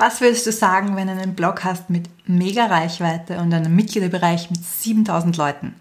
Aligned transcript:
Was 0.00 0.22
würdest 0.22 0.46
du 0.46 0.52
sagen, 0.52 0.96
wenn 0.96 1.08
du 1.08 1.12
einen 1.12 1.34
Blog 1.34 1.62
hast 1.62 1.90
mit 1.90 2.08
mega 2.26 2.64
Reichweite 2.64 3.36
und 3.36 3.52
einem 3.52 3.76
Mitgliederbereich 3.76 4.50
mit 4.50 4.64
7000 4.64 5.36
Leuten? 5.36 5.74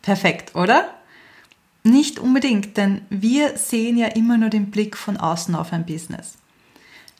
Perfekt, 0.00 0.54
oder? 0.54 0.88
Nicht 1.82 2.18
unbedingt, 2.18 2.78
denn 2.78 3.02
wir 3.10 3.58
sehen 3.58 3.98
ja 3.98 4.06
immer 4.06 4.38
nur 4.38 4.48
den 4.48 4.70
Blick 4.70 4.96
von 4.96 5.18
außen 5.18 5.54
auf 5.54 5.74
ein 5.74 5.84
Business. 5.84 6.38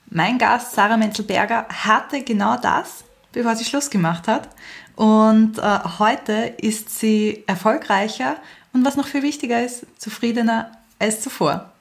Mein 0.09 0.39
Gast 0.39 0.73
Sarah 0.73 0.97
Menzelberger 0.97 1.67
hatte 1.69 2.23
genau 2.23 2.57
das, 2.57 3.03
bevor 3.33 3.55
sie 3.55 3.65
Schluss 3.65 3.91
gemacht 3.91 4.27
hat. 4.27 4.49
Und 4.95 5.59
äh, 5.59 5.79
heute 5.99 6.55
ist 6.57 6.89
sie 6.89 7.43
erfolgreicher 7.45 8.37
und 8.73 8.83
was 8.83 8.97
noch 8.97 9.05
viel 9.05 9.21
wichtiger 9.21 9.63
ist, 9.63 9.85
zufriedener 9.99 10.71
als 10.97 11.21
zuvor. 11.21 11.71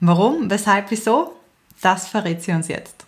Warum, 0.00 0.48
weshalb, 0.48 0.90
wieso? 0.90 1.36
Das 1.82 2.08
verrät 2.08 2.42
sie 2.42 2.52
uns 2.52 2.68
jetzt. 2.68 2.99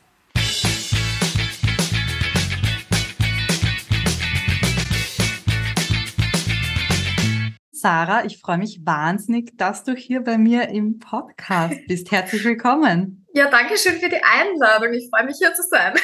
Sarah, 7.82 8.24
ich 8.24 8.38
freue 8.38 8.58
mich 8.58 8.86
wahnsinnig, 8.86 9.58
dass 9.58 9.82
du 9.82 9.96
hier 9.96 10.22
bei 10.22 10.38
mir 10.38 10.68
im 10.68 11.00
Podcast 11.00 11.74
bist. 11.88 12.12
Herzlich 12.12 12.44
willkommen. 12.44 13.21
Ja, 13.34 13.48
danke 13.48 13.78
schön 13.78 13.94
für 13.94 14.10
die 14.10 14.22
Einladung. 14.22 14.92
Ich 14.92 15.08
freue 15.08 15.24
mich 15.24 15.36
hier 15.38 15.54
zu 15.54 15.62
sein. 15.62 15.94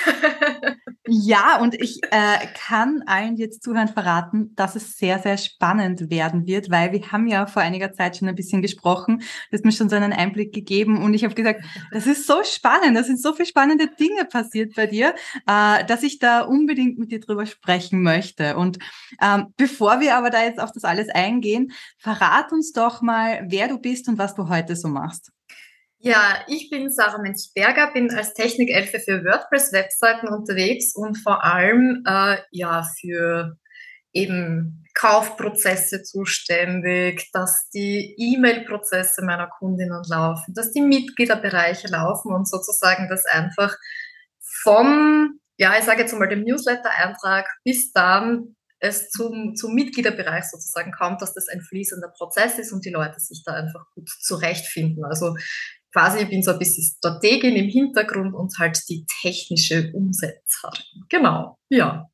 ja, 1.07 1.61
und 1.61 1.75
ich 1.75 2.01
äh, 2.11 2.47
kann 2.55 3.03
allen, 3.05 3.37
jetzt 3.37 3.63
zuhören, 3.63 3.89
verraten, 3.89 4.55
dass 4.55 4.77
es 4.77 4.97
sehr, 4.97 5.19
sehr 5.19 5.37
spannend 5.37 6.11
werden 6.11 6.47
wird, 6.47 6.71
weil 6.71 6.91
wir 6.93 7.13
haben 7.13 7.27
ja 7.27 7.45
vor 7.45 7.61
einiger 7.61 7.93
Zeit 7.93 8.17
schon 8.17 8.29
ein 8.29 8.35
bisschen 8.35 8.63
gesprochen. 8.63 9.19
Du 9.19 9.57
hast 9.57 9.65
mir 9.67 9.73
schon 9.73 9.91
so 9.91 9.97
einen 9.97 10.15
Einblick 10.15 10.55
gegeben 10.55 11.03
und 11.03 11.13
ich 11.13 11.23
habe 11.23 11.35
gesagt, 11.35 11.63
das 11.93 12.07
ist 12.07 12.27
so 12.27 12.43
spannend, 12.45 12.97
da 12.97 13.03
sind 13.03 13.21
so 13.21 13.35
viele 13.35 13.47
spannende 13.47 13.89
Dinge 13.89 14.25
passiert 14.25 14.75
bei 14.75 14.87
dir, 14.87 15.15
äh, 15.47 15.85
dass 15.85 16.03
ich 16.03 16.19
da 16.19 16.41
unbedingt 16.41 16.99
mit 16.99 17.13
dir 17.13 17.21
drüber 17.21 17.45
sprechen 17.45 18.03
möchte. 18.03 18.57
Und 18.57 18.79
ähm, 19.21 19.53
bevor 19.59 20.01
wir 20.01 20.17
aber 20.17 20.31
da 20.31 20.45
jetzt 20.45 20.61
auf 20.61 20.73
das 20.73 20.85
alles 20.85 21.11
eingehen, 21.11 21.73
verrat 21.99 22.53
uns 22.53 22.73
doch 22.73 23.03
mal, 23.03 23.45
wer 23.49 23.69
du 23.69 23.79
bist 23.79 24.09
und 24.09 24.17
was 24.17 24.35
du 24.35 24.49
heute 24.49 24.77
so 24.77 24.89
machst. 24.89 25.31
Ja, 26.01 26.45
ich 26.47 26.71
bin 26.71 26.93
Sarah 26.93 27.21
Mensch-Berger, 27.21 27.93
bin 27.93 28.15
als 28.15 28.33
Technikelfe 28.33 29.01
für 29.01 29.25
WordPress-Webseiten 29.25 30.29
unterwegs 30.29 30.95
und 30.95 31.17
vor 31.17 31.45
allem 31.45 32.05
äh, 32.07 32.39
ja 32.53 32.85
für 33.01 33.57
eben 34.13 34.85
Kaufprozesse 34.95 36.05
zuständig, 36.05 37.31
dass 37.33 37.69
die 37.71 38.15
E-Mail-Prozesse 38.17 39.25
meiner 39.25 39.49
Kundinnen 39.49 40.03
laufen, 40.09 40.55
dass 40.55 40.73
die 40.73 40.83
Mitgliederbereiche 40.83 41.89
laufen 41.89 42.33
und 42.33 42.49
sozusagen 42.49 43.09
das 43.09 43.25
einfach 43.27 43.77
vom, 44.63 45.41
ja, 45.57 45.77
ich 45.79 45.85
sage 45.85 46.03
jetzt 46.03 46.15
mal 46.15 46.29
dem 46.29 46.45
Newsletter-Eintrag 46.45 47.49
bis 47.65 47.93
dann 47.93 48.55
es 48.81 49.11
zum, 49.11 49.57
zum 49.57 49.75
Mitgliederbereich 49.75 50.45
sozusagen 50.45 50.93
kommt, 50.93 51.21
dass 51.21 51.35
das 51.35 51.49
ein 51.49 51.61
fließender 51.61 52.09
Prozess 52.17 52.59
ist 52.59 52.73
und 52.73 52.85
die 52.85 52.91
Leute 52.91 53.19
sich 53.19 53.43
da 53.45 53.55
einfach 53.55 53.85
gut 53.95 54.09
zurechtfinden. 54.21 55.05
Also 55.05 55.35
quasi, 55.93 56.23
ich 56.23 56.29
bin 56.29 56.43
so 56.43 56.53
ein 56.53 56.59
bisschen 56.59 56.85
Strategin 56.85 57.57
im 57.57 57.69
Hintergrund 57.69 58.35
und 58.35 58.53
halt 58.59 58.79
die 58.89 59.05
technische 59.23 59.91
Umsetzerin. 59.95 61.05
Genau, 61.09 61.59
ja. 61.71 62.09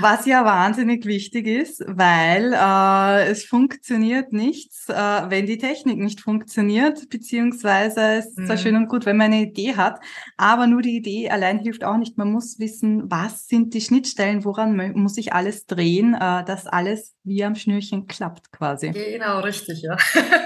Was 0.00 0.26
ja 0.26 0.44
wahnsinnig 0.44 1.04
wichtig 1.06 1.46
ist, 1.46 1.84
weil 1.86 2.52
äh, 2.52 3.30
es 3.30 3.44
funktioniert 3.44 4.32
nichts, 4.32 4.88
äh, 4.88 4.94
wenn 4.94 5.46
die 5.46 5.58
Technik 5.58 5.98
nicht 5.98 6.20
funktioniert, 6.20 7.08
beziehungsweise 7.08 8.00
es 8.00 8.26
ist 8.26 8.46
zwar 8.46 8.56
mhm. 8.56 8.60
schön 8.60 8.76
und 8.76 8.88
gut, 8.88 9.06
wenn 9.06 9.16
man 9.16 9.32
eine 9.32 9.42
Idee 9.42 9.76
hat, 9.76 10.00
aber 10.36 10.66
nur 10.66 10.82
die 10.82 10.96
Idee 10.96 11.30
allein 11.30 11.58
hilft 11.58 11.84
auch 11.84 11.96
nicht. 11.96 12.18
Man 12.18 12.32
muss 12.32 12.58
wissen, 12.58 13.10
was 13.10 13.46
sind 13.46 13.74
die 13.74 13.80
Schnittstellen, 13.80 14.44
woran 14.44 14.92
muss 14.94 15.16
ich 15.18 15.32
alles 15.32 15.66
drehen, 15.66 16.14
äh, 16.14 16.44
dass 16.44 16.66
alles 16.66 17.14
wie 17.24 17.44
am 17.44 17.54
Schnürchen 17.54 18.06
klappt 18.06 18.52
quasi. 18.52 18.90
Genau, 18.90 19.40
richtig, 19.40 19.82
ja. 19.82 19.96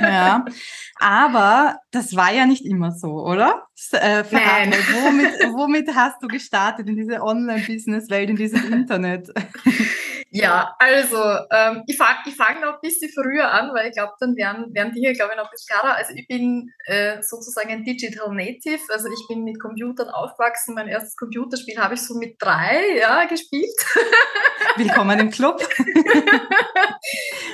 ja, 0.00 0.44
aber 1.00 1.76
das 1.91 2.16
war 2.16 2.32
ja 2.32 2.47
nicht 2.47 2.65
immer 2.65 2.93
so, 2.93 3.25
oder? 3.25 3.66
Äh, 3.92 4.25
Nein. 4.31 4.72
Womit, 4.72 5.32
womit 5.54 5.94
hast 5.94 6.22
du 6.22 6.28
gestartet 6.28 6.88
in 6.88 6.97
diese 6.97 7.22
Online-Business-Welt, 7.22 8.31
in 8.31 8.37
diesem 8.37 8.72
Internet? 8.72 9.32
Ja, 10.31 10.75
also 10.78 11.19
ähm, 11.53 11.84
ich 11.87 11.97
fange 11.97 12.19
ich 12.26 12.34
fang 12.34 12.60
noch 12.60 12.75
ein 12.75 12.81
bisschen 12.82 13.10
früher 13.12 13.50
an, 13.50 13.72
weil 13.72 13.88
ich 13.88 13.94
glaube, 13.94 14.12
dann 14.19 14.37
werden, 14.37 14.75
werden 14.75 14.92
Dinge, 14.92 15.12
glaube 15.12 15.32
ich, 15.32 15.37
noch 15.38 15.44
ein 15.44 15.50
bisschen 15.50 15.78
klarer. 15.78 15.97
Also 15.97 16.14
ich 16.14 16.26
bin 16.26 16.72
äh, 16.87 17.22
sozusagen 17.22 17.70
ein 17.70 17.84
Digital 17.84 18.34
Native, 18.34 18.82
also 18.92 19.09
ich 19.09 19.28
bin 19.28 19.44
mit 19.44 19.60
Computern 19.60 20.09
aufgewachsen. 20.09 20.75
Mein 20.75 20.88
erstes 20.88 21.16
Computerspiel 21.16 21.78
habe 21.78 21.94
ich 21.94 22.03
so 22.03 22.14
mit 22.14 22.37
drei 22.41 22.98
ja, 22.98 23.25
gespielt. 23.26 23.70
Willkommen 24.76 25.19
im 25.20 25.31
Club. 25.31 25.62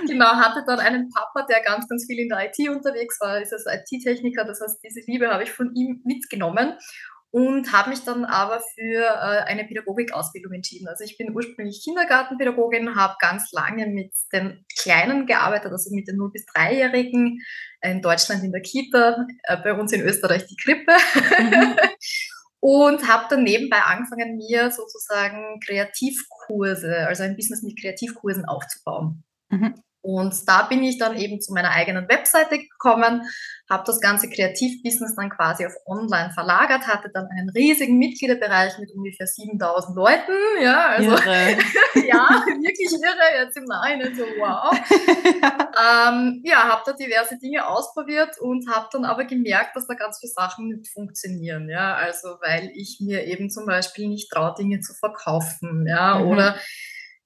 genau, 0.06 0.32
hatte 0.36 0.64
dann 0.66 0.80
einen 0.80 1.10
Papa, 1.10 1.46
der 1.46 1.60
ganz, 1.60 1.86
ganz 1.88 2.06
viel 2.06 2.20
in 2.20 2.30
der 2.30 2.46
IT 2.46 2.68
unterwegs 2.70 3.20
war, 3.20 3.40
ist 3.40 3.52
als 3.52 3.66
IT-Techniker, 3.66 4.44
das 4.44 4.60
heißt, 4.60 4.82
diese 4.82 5.00
Liebe 5.06 5.28
habe 5.28 5.42
ich 5.42 5.52
von 5.52 5.74
ihm 5.74 6.00
mitgenommen 6.04 6.76
und 7.32 7.72
habe 7.72 7.90
mich 7.90 8.04
dann 8.04 8.26
aber 8.26 8.60
für 8.60 9.00
äh, 9.00 9.44
eine 9.44 9.64
Pädagogikausbildung 9.64 10.52
entschieden. 10.52 10.86
Also 10.86 11.02
ich 11.02 11.16
bin 11.16 11.34
ursprünglich 11.34 11.82
Kindergartenpädagogin, 11.82 12.94
habe 12.94 13.16
ganz 13.18 13.50
lange 13.52 13.86
mit 13.86 14.12
den 14.32 14.66
Kleinen 14.78 15.26
gearbeitet, 15.26 15.72
also 15.72 15.94
mit 15.94 16.06
den 16.06 16.18
0- 16.18 16.30
bis 16.30 16.44
3-Jährigen, 16.54 17.40
in 17.80 18.02
Deutschland 18.02 18.44
in 18.44 18.52
der 18.52 18.60
Kita, 18.60 19.26
äh, 19.44 19.56
bei 19.56 19.72
uns 19.72 19.92
in 19.92 20.02
Österreich 20.02 20.46
die 20.46 20.56
Krippe. 20.56 20.92
Mhm. 21.38 21.76
und 22.60 23.08
habe 23.08 23.24
dann 23.30 23.44
nebenbei 23.44 23.80
angefangen, 23.80 24.36
mir 24.36 24.70
sozusagen 24.70 25.58
Kreativkurse, 25.64 27.08
also 27.08 27.22
ein 27.22 27.34
Business 27.34 27.62
mit 27.62 27.80
Kreativkursen 27.80 28.44
aufzubauen. 28.44 29.24
Mhm. 29.48 29.74
Und 30.02 30.48
da 30.48 30.62
bin 30.62 30.82
ich 30.82 30.98
dann 30.98 31.16
eben 31.16 31.40
zu 31.40 31.52
meiner 31.52 31.70
eigenen 31.70 32.08
Webseite 32.08 32.58
gekommen, 32.58 33.22
habe 33.70 33.84
das 33.86 34.00
ganze 34.00 34.28
Kreativbusiness 34.28 35.14
dann 35.14 35.30
quasi 35.30 35.64
auf 35.64 35.72
online 35.86 36.30
verlagert, 36.34 36.88
hatte 36.88 37.08
dann 37.14 37.28
einen 37.28 37.48
riesigen 37.50 37.98
Mitgliederbereich 37.98 38.78
mit 38.78 38.90
ungefähr 38.90 39.28
7000 39.28 39.96
Leuten. 39.96 40.32
Ja, 40.60 40.88
also 40.88 41.10
ja, 41.94 42.44
wirklich 42.46 42.92
irre, 42.92 43.44
jetzt 43.44 43.56
im 43.56 43.64
Nachhinein 43.64 44.14
so 44.14 44.24
wow. 44.24 44.72
ähm, 46.10 46.42
ja, 46.44 46.64
habe 46.64 46.82
da 46.84 46.92
diverse 46.92 47.38
Dinge 47.38 47.66
ausprobiert 47.66 48.38
und 48.40 48.68
habe 48.68 48.88
dann 48.92 49.04
aber 49.04 49.24
gemerkt, 49.24 49.76
dass 49.76 49.86
da 49.86 49.94
ganz 49.94 50.18
viele 50.18 50.32
Sachen 50.32 50.68
nicht 50.68 50.92
funktionieren. 50.92 51.68
Ja, 51.68 51.94
also 51.94 52.36
weil 52.40 52.72
ich 52.74 52.98
mir 53.00 53.24
eben 53.24 53.50
zum 53.50 53.66
Beispiel 53.66 54.08
nicht 54.08 54.30
traue, 54.30 54.54
Dinge 54.58 54.80
zu 54.80 54.94
verkaufen. 54.94 55.86
Ja, 55.86 56.18
mhm. 56.18 56.26
oder 56.26 56.56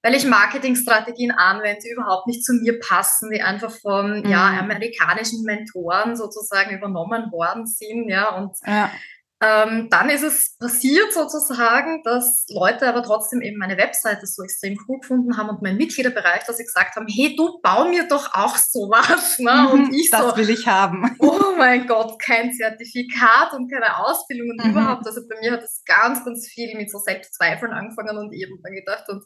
weil 0.03 0.15
ich 0.15 0.25
Marketingstrategien 0.25 1.31
anwende, 1.31 1.81
die 1.83 1.91
überhaupt 1.91 2.27
nicht 2.27 2.43
zu 2.45 2.53
mir 2.53 2.79
passen, 2.79 3.29
die 3.31 3.41
einfach 3.41 3.71
von 3.71 4.21
mhm. 4.21 4.29
ja, 4.29 4.57
amerikanischen 4.59 5.43
Mentoren 5.43 6.15
sozusagen 6.15 6.75
übernommen 6.75 7.31
worden 7.31 7.65
sind. 7.65 8.09
Ja, 8.09 8.35
und 8.35 8.55
ja. 8.65 8.91
Ähm, 9.39 9.87
dann 9.91 10.09
ist 10.09 10.23
es 10.23 10.57
passiert 10.57 11.13
sozusagen, 11.13 12.01
dass 12.03 12.47
Leute 12.49 12.87
aber 12.87 13.03
trotzdem 13.03 13.41
eben 13.41 13.57
meine 13.57 13.77
Webseite 13.77 14.25
so 14.25 14.41
extrem 14.41 14.79
cool 14.87 14.99
gefunden 14.99 15.37
haben 15.37 15.49
und 15.49 15.61
mein 15.61 15.77
Mitgliederbereich, 15.77 16.43
dass 16.45 16.57
sie 16.57 16.63
gesagt 16.63 16.95
haben, 16.95 17.05
hey, 17.07 17.35
du 17.35 17.59
bau 17.61 17.87
mir 17.87 18.07
doch 18.07 18.33
auch 18.33 18.57
sowas. 18.57 19.37
Ne? 19.37 19.51
Mhm, 19.51 19.67
und 19.67 19.93
ich 19.93 20.09
das 20.09 20.21
so, 20.21 20.37
will 20.37 20.49
ich 20.49 20.65
haben. 20.65 21.15
Oh 21.19 21.53
mein 21.55 21.85
Gott, 21.85 22.19
kein 22.19 22.51
Zertifikat 22.51 23.53
und 23.53 23.71
keine 23.71 23.97
Ausbildung 23.97 24.49
und 24.49 24.65
mhm. 24.65 24.71
überhaupt. 24.71 25.05
Also 25.05 25.21
bei 25.29 25.39
mir 25.39 25.51
hat 25.51 25.61
es 25.61 25.83
ganz, 25.85 26.25
ganz 26.25 26.47
viel 26.47 26.75
mit 26.75 26.89
so 26.89 26.97
Selbstzweifeln 26.97 27.73
angefangen 27.73 28.17
und 28.17 28.33
eben 28.33 28.59
dann 28.63 28.73
gedacht 28.73 29.07
und 29.07 29.23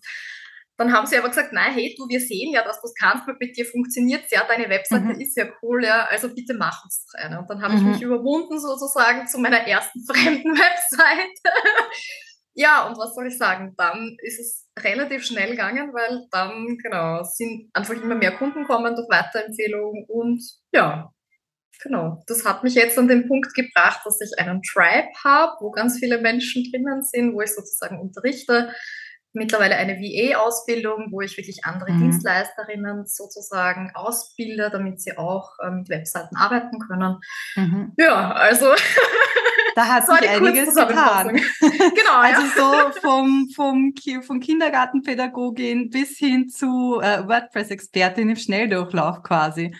dann 0.81 0.94
haben 0.94 1.06
sie 1.06 1.18
aber 1.18 1.30
gesagt, 1.30 1.53
nein, 1.53 1.74
hey, 1.74 1.94
du, 1.96 2.08
wir 2.09 2.19
sehen 2.19 2.52
ja, 2.53 2.64
dass 2.64 2.81
du 2.81 2.88
es 2.88 2.96
kannst, 2.96 3.28
mit 3.28 3.56
dir 3.56 3.66
funktioniert 3.66 4.24
ja, 4.31 4.44
deine 4.47 4.68
Webseite 4.68 5.06
mhm. 5.06 5.22
ist 5.22 5.38
ja 5.38 5.46
cool, 5.62 5.86
ja, 5.86 6.08
also 6.09 6.34
bitte 6.34 6.56
mach 6.56 6.84
uns 6.84 7.06
eine. 7.14 7.40
Und 7.40 7.50
dann 7.50 7.62
habe 7.62 7.75
mhm. 7.75 7.80
ich 7.80 7.86
mich 7.86 8.02
überwunden 8.02 8.59
sozusagen 8.59 9.28
zu 9.28 9.38
meiner 9.38 9.59
ersten 9.68 10.03
fremden 10.12 10.58
Webseite. 10.58 11.56
ja, 12.56 12.88
und 12.88 12.97
was 12.97 13.14
soll 13.14 13.28
ich 13.28 13.38
sagen? 13.38 13.76
Dann 13.78 14.17
ist 14.23 14.40
es 14.40 14.67
relativ 14.84 15.23
schnell 15.23 15.52
gegangen, 15.52 15.94
weil 15.94 16.26
dann, 16.32 16.78
genau, 16.82 17.22
sind 17.23 17.70
einfach 17.73 17.94
immer 17.94 18.16
mehr 18.16 18.32
Kunden 18.32 18.64
kommen 18.64 18.96
durch 18.96 19.08
Weiterempfehlungen 19.08 20.06
und 20.08 20.41
ja, 20.73 21.11
genau. 21.84 22.23
Das 22.26 22.44
hat 22.44 22.64
mich 22.64 22.73
jetzt 22.73 22.97
an 22.97 23.08
den 23.08 23.28
Punkt 23.28 23.53
gebracht, 23.53 24.02
dass 24.03 24.20
ich 24.20 24.32
einen 24.40 24.64
Tribe 24.64 25.09
habe, 25.23 25.53
wo 25.59 25.70
ganz 25.70 26.00
viele 26.00 26.20
Menschen 26.20 26.64
drinnen 26.72 27.03
sind, 27.03 27.35
wo 27.35 27.41
ich 27.41 27.53
sozusagen 27.53 28.00
unterrichte 28.00 28.73
mittlerweile 29.34 29.76
eine 29.76 29.98
VA-Ausbildung, 29.98 31.08
wo 31.12 31.22
ich 31.22 31.38
wirklich 31.38 31.64
andere 31.64 31.92
mhm. 31.92 32.00
Dienstleisterinnen 32.00 33.06
sozusagen 33.06 33.92
ausbilde, 33.94 34.70
damit 34.72 35.02
sie 35.02 35.18
auch 35.18 35.52
äh, 35.60 35.72
mit 35.72 35.90
Webseiten 35.90 36.36
arbeiten 36.36 36.80
können. 36.80 37.18
Mhm. 37.56 37.94
Ja, 37.98 38.32
also 38.32 38.68
da 39.76 39.86
hat 39.86 40.08
sich 40.08 40.30
einiges 40.30 40.76
getan. 40.76 41.36
genau, 41.60 42.16
also 42.16 42.42
so 42.56 43.00
vom, 43.00 43.50
vom, 43.56 43.94
vom 44.22 44.40
Kindergartenpädagogin 44.40 45.90
bis 45.90 46.18
hin 46.18 46.50
zu 46.50 47.00
äh, 47.02 47.28
WordPress-Expertin 47.28 48.30
im 48.30 48.36
Schnelldurchlauf 48.36 49.24
quasi. 49.24 49.76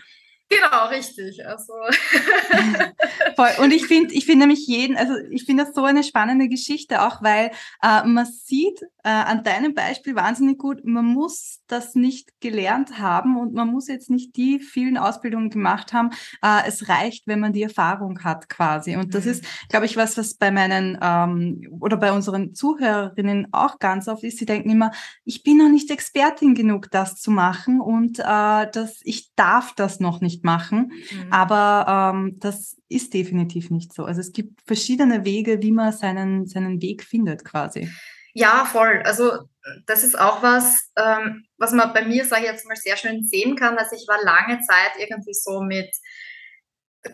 Genau, 0.51 0.88
richtig. 0.88 1.45
Also. 1.48 1.74
Voll. 3.38 3.50
Und 3.63 3.71
ich 3.71 3.88
finde, 3.88 4.13
ich 4.13 4.25
finde 4.25 4.45
nämlich 4.45 4.68
jeden, 4.68 4.98
also 4.98 5.13
ich 5.30 5.45
finde 5.45 5.63
das 5.63 5.74
so 5.74 5.86
eine 5.86 6.03
spannende 6.03 6.50
Geschichte 6.50 7.03
auch, 7.03 7.24
weil 7.24 7.51
äh, 7.81 8.06
man 8.06 8.25
sieht 8.25 8.81
äh, 9.03 9.09
an 9.09 9.44
deinem 9.44 9.74
Beispiel 9.74 10.13
wahnsinnig 10.13 10.57
gut, 10.57 10.83
man 10.83 11.06
muss 11.06 11.62
das 11.68 11.95
nicht 11.95 12.42
gelernt 12.42 13.00
haben 13.00 13.38
und 13.38 13.53
man 13.53 13.69
muss 13.69 13.88
jetzt 13.88 14.09
nicht 14.09 14.36
die 14.36 14.59
vielen 14.59 14.98
Ausbildungen 14.98 15.50
gemacht 15.50 15.94
haben. 15.94 16.09
Äh, 16.44 16.68
es 16.68 16.89
reicht, 16.89 17.27
wenn 17.27 17.39
man 17.39 17.53
die 17.53 17.63
Erfahrung 17.63 18.21
hat 18.24 18.50
quasi. 18.50 18.98
Und 18.98 19.15
das 19.15 19.25
mhm. 19.25 19.31
ist, 19.31 19.45
glaube 19.69 19.86
ich, 19.86 19.95
was, 19.95 20.18
was 20.18 20.33
bei 20.33 20.51
meinen 20.51 21.00
ähm, 21.01 21.77
oder 21.80 21.95
bei 21.95 22.12
unseren 22.12 22.53
Zuhörerinnen 22.53 23.48
auch 23.53 23.80
ganz 23.80 24.09
oft 24.09 24.24
ist. 24.24 24.38
Sie 24.38 24.45
denken 24.45 24.69
immer, 24.69 24.92
ich 25.24 25.44
bin 25.44 25.57
noch 25.57 25.69
nicht 25.69 25.89
Expertin 25.89 26.56
genug, 26.56 26.92
das 26.92 27.15
zu 27.15 27.31
machen 27.31 27.80
und 27.80 28.19
äh, 28.19 28.68
das, 28.71 29.00
ich 29.03 29.33
darf 29.36 29.74
das 29.75 30.01
noch 30.01 30.19
nicht 30.19 30.40
machen. 30.43 30.91
Mhm. 30.93 31.33
Aber 31.33 32.13
ähm, 32.13 32.39
das 32.39 32.77
ist 32.89 33.13
definitiv 33.13 33.69
nicht 33.69 33.93
so. 33.93 34.05
Also 34.05 34.21
es 34.21 34.31
gibt 34.31 34.61
verschiedene 34.65 35.25
Wege, 35.25 35.61
wie 35.61 35.71
man 35.71 35.91
seinen, 35.91 36.45
seinen 36.45 36.81
Weg 36.81 37.03
findet 37.03 37.45
quasi. 37.45 37.89
Ja, 38.33 38.65
voll. 38.65 39.01
Also 39.03 39.31
das 39.85 40.03
ist 40.03 40.17
auch 40.19 40.41
was, 40.41 40.91
ähm, 40.97 41.45
was 41.57 41.71
man 41.71 41.93
bei 41.93 42.05
mir, 42.05 42.25
sage 42.25 42.45
ich 42.45 42.51
jetzt 42.51 42.67
mal, 42.67 42.75
sehr 42.75 42.97
schön 42.97 43.25
sehen 43.25 43.55
kann. 43.55 43.77
Also 43.77 43.95
ich 43.95 44.07
war 44.07 44.23
lange 44.23 44.59
Zeit 44.61 44.91
irgendwie 44.97 45.33
so 45.33 45.61
mit 45.61 45.89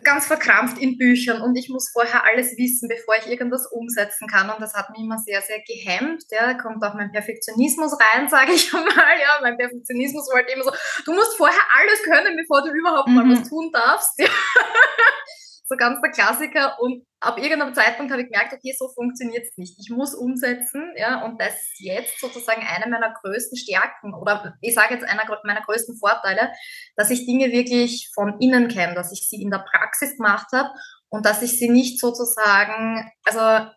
ganz 0.04 0.26
verkrampft 0.26 0.78
in 0.78 0.98
Büchern 0.98 1.40
und 1.40 1.56
ich 1.56 1.68
muss 1.70 1.90
vorher 1.90 2.24
alles 2.24 2.56
wissen, 2.58 2.88
bevor 2.88 3.14
ich 3.16 3.26
irgendwas 3.30 3.66
umsetzen 3.72 4.28
kann. 4.28 4.50
Und 4.50 4.60
das 4.60 4.74
hat 4.74 4.90
mich 4.90 5.00
immer 5.00 5.18
sehr, 5.18 5.40
sehr 5.40 5.60
gehemmt. 5.66 6.24
Ja, 6.30 6.52
da 6.52 6.54
kommt 6.54 6.84
auch 6.84 6.94
mein 6.94 7.10
Perfektionismus 7.10 7.96
rein, 7.98 8.28
sage 8.30 8.52
ich 8.52 8.72
mal. 8.72 8.82
Ja, 8.84 9.38
mein 9.40 9.56
Perfektionismus 9.56 10.28
wollte 10.32 10.52
immer 10.52 10.64
so, 10.64 10.72
du 11.06 11.12
musst 11.14 11.36
vorher 11.36 11.62
alles 11.78 12.02
können, 12.02 12.36
bevor 12.36 12.62
du 12.62 12.70
überhaupt 12.70 13.08
mhm. 13.08 13.14
mal 13.14 13.30
was 13.30 13.48
tun 13.48 13.70
darfst. 13.72 14.18
Ja. 14.18 14.28
so 15.68 15.76
ganz 15.76 16.00
der 16.00 16.10
Klassiker. 16.10 16.78
Und 16.80 17.04
ab 17.20 17.38
irgendeinem 17.38 17.74
Zeitpunkt 17.74 18.10
habe 18.10 18.22
ich 18.22 18.28
gemerkt, 18.28 18.52
okay, 18.52 18.74
so 18.76 18.88
funktioniert 18.88 19.44
es 19.44 19.56
nicht. 19.56 19.78
Ich 19.78 19.90
muss 19.90 20.14
umsetzen, 20.14 20.92
ja, 20.96 21.24
und 21.24 21.40
das 21.40 21.54
ist 21.54 21.80
jetzt 21.80 22.20
sozusagen 22.20 22.62
eine 22.62 22.90
meiner 22.90 23.12
größten 23.22 23.56
Stärken 23.56 24.14
oder 24.14 24.54
ich 24.62 24.74
sage 24.74 24.94
jetzt 24.94 25.04
einer 25.06 25.24
meiner 25.44 25.62
größten 25.62 25.98
Vorteile, 25.98 26.52
dass 26.96 27.10
ich 27.10 27.26
Dinge 27.26 27.52
wirklich 27.52 28.10
von 28.14 28.40
innen 28.40 28.68
kenne, 28.68 28.94
dass 28.94 29.12
ich 29.12 29.28
sie 29.28 29.42
in 29.42 29.50
der 29.50 29.64
Praxis 29.70 30.16
gemacht 30.16 30.48
habe 30.52 30.70
und 31.10 31.26
dass 31.26 31.42
ich 31.42 31.58
sie 31.58 31.68
nicht 31.68 32.00
sozusagen, 32.00 33.10
also 33.24 33.70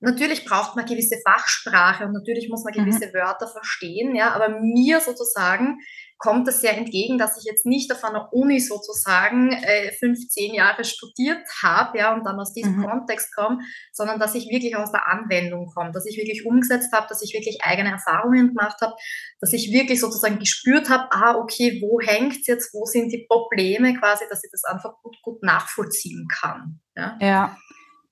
natürlich 0.00 0.44
braucht 0.44 0.76
man 0.76 0.84
gewisse 0.84 1.16
Fachsprache 1.26 2.04
und 2.04 2.12
natürlich 2.12 2.48
muss 2.48 2.64
man 2.64 2.74
mhm. 2.74 2.84
gewisse 2.84 3.08
mhm. 3.08 3.14
Wörter 3.14 3.48
verstehen, 3.48 4.14
ja, 4.14 4.32
aber 4.32 4.60
mir 4.60 5.00
sozusagen 5.00 5.78
kommt 6.22 6.46
es 6.46 6.60
sehr 6.60 6.78
entgegen, 6.78 7.18
dass 7.18 7.36
ich 7.36 7.44
jetzt 7.44 7.66
nicht 7.66 7.90
auf 7.92 8.04
einer 8.04 8.32
Uni 8.32 8.60
sozusagen 8.60 9.50
äh, 9.52 9.90
15 9.90 10.54
Jahre 10.54 10.84
studiert 10.84 11.42
habe, 11.64 11.98
ja, 11.98 12.14
und 12.14 12.24
dann 12.24 12.38
aus 12.38 12.52
diesem 12.52 12.76
mhm. 12.76 12.86
Kontext 12.86 13.34
komme, 13.34 13.58
sondern 13.92 14.20
dass 14.20 14.36
ich 14.36 14.48
wirklich 14.48 14.76
aus 14.76 14.92
der 14.92 15.08
Anwendung 15.08 15.66
komme, 15.66 15.90
dass 15.90 16.06
ich 16.06 16.16
wirklich 16.16 16.46
umgesetzt 16.46 16.92
habe, 16.92 17.08
dass 17.08 17.22
ich 17.22 17.34
wirklich 17.34 17.58
eigene 17.64 17.90
Erfahrungen 17.90 18.48
gemacht 18.48 18.80
habe, 18.80 18.94
dass 19.40 19.52
ich 19.52 19.72
wirklich 19.72 19.98
sozusagen 19.98 20.38
gespürt 20.38 20.88
habe, 20.88 21.08
ah, 21.10 21.36
okay, 21.38 21.82
wo 21.82 21.98
hängt's 22.00 22.46
jetzt, 22.46 22.72
wo 22.72 22.84
sind 22.84 23.10
die 23.10 23.26
Probleme 23.28 23.98
quasi, 23.98 24.24
dass 24.30 24.44
ich 24.44 24.50
das 24.52 24.62
einfach 24.62 25.02
gut, 25.02 25.16
gut 25.22 25.42
nachvollziehen 25.42 26.28
kann. 26.28 26.80
Ja. 26.94 27.18
ja. 27.20 27.56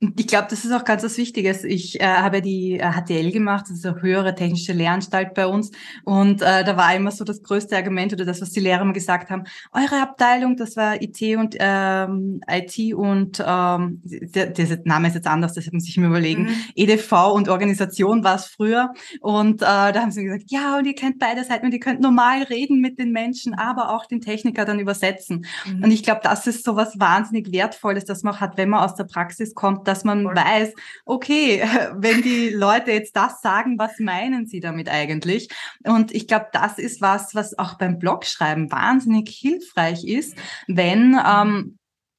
Ich 0.03 0.27
glaube, 0.27 0.47
das 0.49 0.65
ist 0.65 0.73
auch 0.73 0.87
ganz 0.87 1.03
was 1.03 1.19
Wichtiges. 1.19 1.63
Ich 1.63 2.01
äh, 2.01 2.07
habe 2.07 2.41
die 2.41 2.79
HTL 2.79 3.27
äh, 3.27 3.31
gemacht, 3.31 3.67
das 3.69 3.77
ist 3.77 3.87
eine 3.87 4.01
höhere 4.01 4.35
technische 4.35 4.73
Lehranstalt 4.73 5.35
bei 5.35 5.47
uns. 5.47 5.73
Und 6.05 6.41
äh, 6.41 6.65
da 6.65 6.75
war 6.79 6.95
immer 6.97 7.11
so 7.11 7.23
das 7.23 7.43
größte 7.43 7.77
Argument 7.77 8.15
oder 8.15 8.25
das, 8.25 8.41
was 8.41 8.49
die 8.51 8.61
Lehrer 8.61 8.81
immer 8.81 8.95
gesagt 8.95 9.29
haben, 9.29 9.45
eure 9.73 10.01
Abteilung, 10.01 10.57
das 10.57 10.75
war 10.77 11.03
IT 11.03 11.21
und 11.37 11.55
ähm, 11.61 12.41
IT 12.49 12.95
und 12.95 13.45
ähm, 13.47 14.01
der, 14.03 14.47
der 14.47 14.81
Name 14.85 15.09
ist 15.09 15.17
jetzt 15.17 15.27
anders, 15.27 15.53
das 15.53 15.71
muss 15.71 15.87
ich 15.87 15.99
mir 15.99 16.07
überlegen. 16.07 16.45
Mhm. 16.45 16.55
EDV 16.77 17.35
und 17.35 17.51
Organisation 17.51 18.25
war 18.25 18.37
es 18.37 18.47
früher. 18.47 18.95
Und 19.21 19.61
äh, 19.61 19.67
da 19.67 19.97
haben 19.97 20.13
sie 20.13 20.25
gesagt, 20.25 20.45
ja, 20.47 20.79
und 20.79 20.87
ihr 20.87 20.95
kennt 20.95 21.19
beide 21.19 21.45
Seiten 21.45 21.67
und 21.67 21.73
ihr 21.73 21.81
könnt 21.81 22.01
normal 22.01 22.45
reden 22.45 22.81
mit 22.81 22.99
den 22.99 23.13
Menschen, 23.13 23.53
aber 23.53 23.95
auch 23.95 24.07
den 24.07 24.23
Techniker 24.23 24.65
dann 24.65 24.81
übersetzen. 24.81 25.45
Mhm. 25.67 25.85
Und 25.85 25.91
ich 25.91 26.03
glaube, 26.03 26.23
das 26.23 26.47
ist 26.47 26.65
so 26.65 26.75
was 26.75 26.99
wahnsinnig 26.99 27.53
Wertvolles, 27.53 28.07
das 28.07 28.23
man 28.23 28.33
auch 28.33 28.41
hat, 28.41 28.57
wenn 28.57 28.71
man 28.71 28.83
aus 28.83 28.95
der 28.95 29.05
Praxis 29.05 29.55
kommt 29.55 29.90
dass 29.91 30.05
man 30.05 30.23
Voll. 30.23 30.37
weiß, 30.37 30.73
okay, 31.05 31.63
wenn 31.97 32.23
die 32.23 32.51
Leute 32.51 32.93
jetzt 32.93 33.17
das 33.17 33.41
sagen, 33.43 33.79
was 33.79 33.99
meinen 33.99 34.47
sie 34.47 34.61
damit 34.61 34.89
eigentlich? 34.89 35.49
Und 35.85 36.15
ich 36.15 36.27
glaube, 36.27 36.47
das 36.53 36.79
ist 36.79 37.01
was, 37.01 37.35
was 37.35 37.59
auch 37.59 37.77
beim 37.77 37.99
Blogschreiben 37.99 38.71
wahnsinnig 38.71 39.29
hilfreich 39.29 40.05
ist, 40.05 40.37
wenn 40.67 41.19
ähm, 41.27 41.77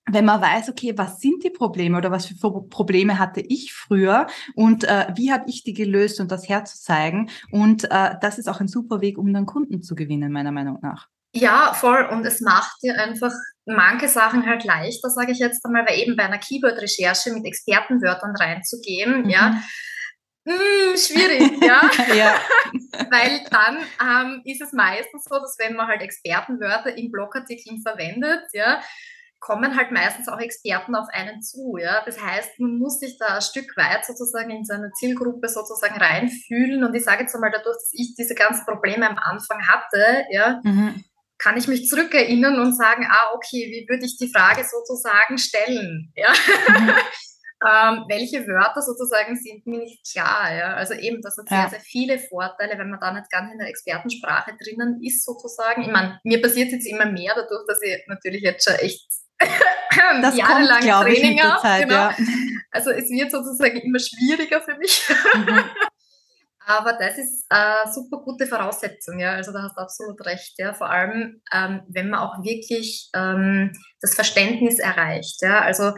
wenn 0.09 0.25
man 0.25 0.41
weiß, 0.41 0.69
okay, 0.69 0.97
was 0.97 1.19
sind 1.19 1.43
die 1.43 1.51
Probleme 1.51 1.97
oder 1.97 2.11
was 2.11 2.25
für 2.25 2.35
Probleme 2.35 3.19
hatte 3.19 3.39
ich 3.39 3.71
früher 3.71 4.27
und 4.55 4.83
äh, 4.83 5.07
wie 5.15 5.31
habe 5.31 5.45
ich 5.47 5.63
die 5.63 5.73
gelöst 5.73 6.19
und 6.19 6.31
das 6.31 6.49
herzuzeigen. 6.49 7.29
Und 7.51 7.85
äh, 7.85 8.15
das 8.19 8.39
ist 8.39 8.49
auch 8.49 8.59
ein 8.59 8.67
super 8.67 9.01
Weg, 9.01 9.17
um 9.17 9.31
dann 9.31 9.45
Kunden 9.45 9.83
zu 9.83 9.95
gewinnen, 9.95 10.31
meiner 10.31 10.51
Meinung 10.51 10.79
nach. 10.81 11.07
Ja, 11.33 11.73
voll. 11.73 12.05
Und 12.11 12.25
es 12.25 12.41
macht 12.41 12.75
dir 12.83 12.95
einfach 12.99 13.31
manche 13.65 14.07
Sachen 14.07 14.45
halt 14.45 14.63
leichter, 14.63 15.09
sage 15.09 15.31
ich 15.31 15.39
jetzt 15.39 15.65
einmal, 15.65 15.85
weil 15.87 15.99
eben 15.99 16.15
bei 16.15 16.23
einer 16.23 16.39
Keyword-Recherche 16.39 17.31
mit 17.31 17.45
Expertenwörtern 17.45 18.35
reinzugehen, 18.35 19.23
mhm. 19.23 19.29
ja, 19.29 19.61
mh, 20.45 20.53
hm, 20.53 20.97
schwierig, 20.97 21.61
ja. 21.61 21.89
ja. 22.15 22.35
weil 23.09 23.41
dann 23.49 23.77
ähm, 24.01 24.41
ist 24.45 24.61
es 24.61 24.73
meistens 24.73 25.23
so, 25.23 25.39
dass 25.39 25.57
wenn 25.59 25.75
man 25.75 25.87
halt 25.87 26.01
Expertenwörter 26.01 26.97
in 26.97 27.11
Blogartikeln 27.11 27.81
verwendet, 27.81 28.41
ja, 28.53 28.81
kommen 29.39 29.75
halt 29.75 29.91
meistens 29.91 30.27
auch 30.27 30.39
Experten 30.39 30.93
auf 30.95 31.07
einen 31.11 31.41
zu. 31.41 31.77
Ja? 31.77 32.03
Das 32.05 32.21
heißt, 32.21 32.59
man 32.59 32.77
muss 32.77 32.99
sich 32.99 33.17
da 33.17 33.35
ein 33.35 33.41
Stück 33.41 33.75
weit 33.75 34.05
sozusagen 34.05 34.51
in 34.51 34.65
seine 34.65 34.91
Zielgruppe 34.91 35.49
sozusagen 35.49 35.99
reinfühlen. 35.99 36.83
Und 36.83 36.93
ich 36.93 37.03
sage 37.03 37.23
jetzt 37.23 37.33
einmal 37.33 37.49
dadurch, 37.49 37.75
dass 37.75 37.89
ich 37.91 38.13
diese 38.15 38.35
ganzen 38.35 38.65
Probleme 38.65 39.09
am 39.09 39.17
Anfang 39.17 39.67
hatte, 39.67 40.25
ja, 40.29 40.59
mhm 40.63 41.03
kann 41.41 41.57
ich 41.57 41.67
mich 41.67 41.87
zurückerinnern 41.87 42.59
und 42.59 42.75
sagen, 42.75 43.07
ah, 43.09 43.33
okay, 43.33 43.67
wie 43.71 43.87
würde 43.89 44.05
ich 44.05 44.17
die 44.17 44.31
Frage 44.31 44.63
sozusagen 44.63 45.37
stellen? 45.37 46.13
Ja? 46.15 46.31
Mhm. 46.67 46.89
ähm, 47.67 48.05
welche 48.07 48.45
Wörter 48.47 48.81
sozusagen 48.81 49.35
sind 49.35 49.65
mir 49.65 49.79
nicht 49.79 50.05
klar? 50.11 50.53
Ja? 50.53 50.73
Also 50.75 50.93
eben, 50.93 51.21
das 51.21 51.37
hat 51.37 51.49
ja. 51.49 51.61
sehr, 51.61 51.69
sehr 51.71 51.79
viele 51.79 52.19
Vorteile, 52.19 52.77
wenn 52.77 52.91
man 52.91 52.99
da 52.99 53.11
nicht 53.13 53.31
ganz 53.31 53.51
in 53.51 53.57
der 53.57 53.69
Expertensprache 53.69 54.55
drinnen 54.63 55.01
ist 55.03 55.25
sozusagen. 55.25 55.81
Ich 55.81 55.89
meine, 55.89 56.19
mir 56.23 56.41
passiert 56.41 56.71
jetzt 56.71 56.85
immer 56.85 57.05
mehr 57.05 57.33
dadurch, 57.35 57.65
dass 57.67 57.81
ich 57.81 57.97
natürlich 58.07 58.43
jetzt 58.43 58.63
schon 58.63 58.75
echt 58.75 59.07
das 60.21 60.37
jahrelang 60.37 60.81
kommt, 60.81 61.15
Training 61.15 61.41
habe. 61.41 61.83
Genau. 61.83 61.95
Ja. 61.95 62.15
Also 62.69 62.91
es 62.91 63.09
wird 63.09 63.31
sozusagen 63.31 63.77
immer 63.77 63.99
schwieriger 63.99 64.61
für 64.61 64.75
mich. 64.77 65.09
Mhm. 65.33 65.63
Aber 66.65 66.93
das 66.93 67.17
ist 67.17 67.45
eine 67.49 67.91
super 67.91 68.17
gute 68.23 68.45
Voraussetzung, 68.45 69.19
ja. 69.19 69.33
Also 69.33 69.51
da 69.51 69.63
hast 69.63 69.77
du 69.77 69.81
absolut 69.81 70.25
recht, 70.25 70.53
ja. 70.57 70.73
Vor 70.73 70.89
allem, 70.89 71.41
ähm, 71.53 71.81
wenn 71.89 72.09
man 72.09 72.19
auch 72.19 72.43
wirklich 72.43 73.09
ähm, 73.15 73.71
das 73.99 74.15
Verständnis 74.15 74.79
erreicht, 74.79 75.41
ja. 75.41 75.61
Also 75.61 75.91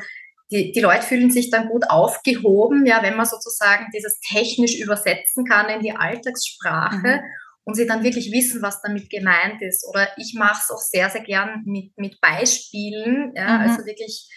die, 0.51 0.71
die 0.71 0.79
Leute 0.79 1.01
fühlen 1.01 1.31
sich 1.31 1.49
dann 1.49 1.67
gut 1.67 1.89
aufgehoben, 1.89 2.85
ja, 2.85 3.01
wenn 3.03 3.17
man 3.17 3.25
sozusagen 3.25 3.87
dieses 3.93 4.19
technisch 4.19 4.79
übersetzen 4.79 5.45
kann 5.45 5.69
in 5.69 5.81
die 5.81 5.95
Alltagssprache 5.95 6.95
mhm. 6.95 7.21
und 7.65 7.75
sie 7.75 7.87
dann 7.87 8.03
wirklich 8.03 8.31
wissen, 8.31 8.61
was 8.61 8.81
damit 8.81 9.09
gemeint 9.09 9.61
ist. 9.61 9.85
Oder 9.87 10.09
ich 10.17 10.33
mache 10.37 10.61
es 10.63 10.71
auch 10.71 10.81
sehr, 10.81 11.09
sehr 11.09 11.23
gern 11.23 11.63
mit, 11.65 11.97
mit 11.97 12.21
Beispielen, 12.21 13.33
ja, 13.35 13.57
mhm. 13.57 13.69
also 13.69 13.85
wirklich 13.85 14.29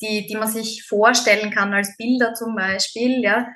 die, 0.00 0.26
die 0.26 0.36
man 0.36 0.48
sich 0.48 0.84
vorstellen 0.88 1.50
kann 1.50 1.74
als 1.74 1.96
Bilder 1.96 2.34
zum 2.34 2.54
Beispiel, 2.56 3.22
ja 3.22 3.46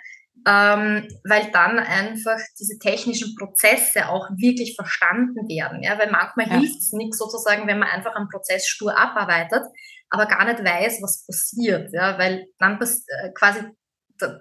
ähm, 0.47 1.09
weil 1.25 1.51
dann 1.53 1.79
einfach 1.79 2.39
diese 2.59 2.79
technischen 2.79 3.35
Prozesse 3.37 4.09
auch 4.09 4.29
wirklich 4.31 4.75
verstanden 4.77 5.49
werden. 5.49 5.83
Ja? 5.83 5.99
Weil 5.99 6.11
manchmal 6.11 6.49
ja. 6.49 6.59
hilft 6.59 6.79
es 6.79 6.93
nichts 6.93 7.19
sozusagen, 7.19 7.67
wenn 7.67 7.79
man 7.79 7.89
einfach 7.89 8.15
einen 8.15 8.29
Prozess 8.29 8.67
stur 8.67 8.99
abarbeitet, 8.99 9.63
aber 10.11 10.27
gar 10.27 10.45
nicht 10.45 10.65
weiß, 10.65 11.01
was 11.03 11.27
passiert. 11.27 11.91
Ja? 11.93 12.19
Weil 12.19 12.47
dann 12.59 12.81
äh, 12.81 13.31
quasi 13.35 13.61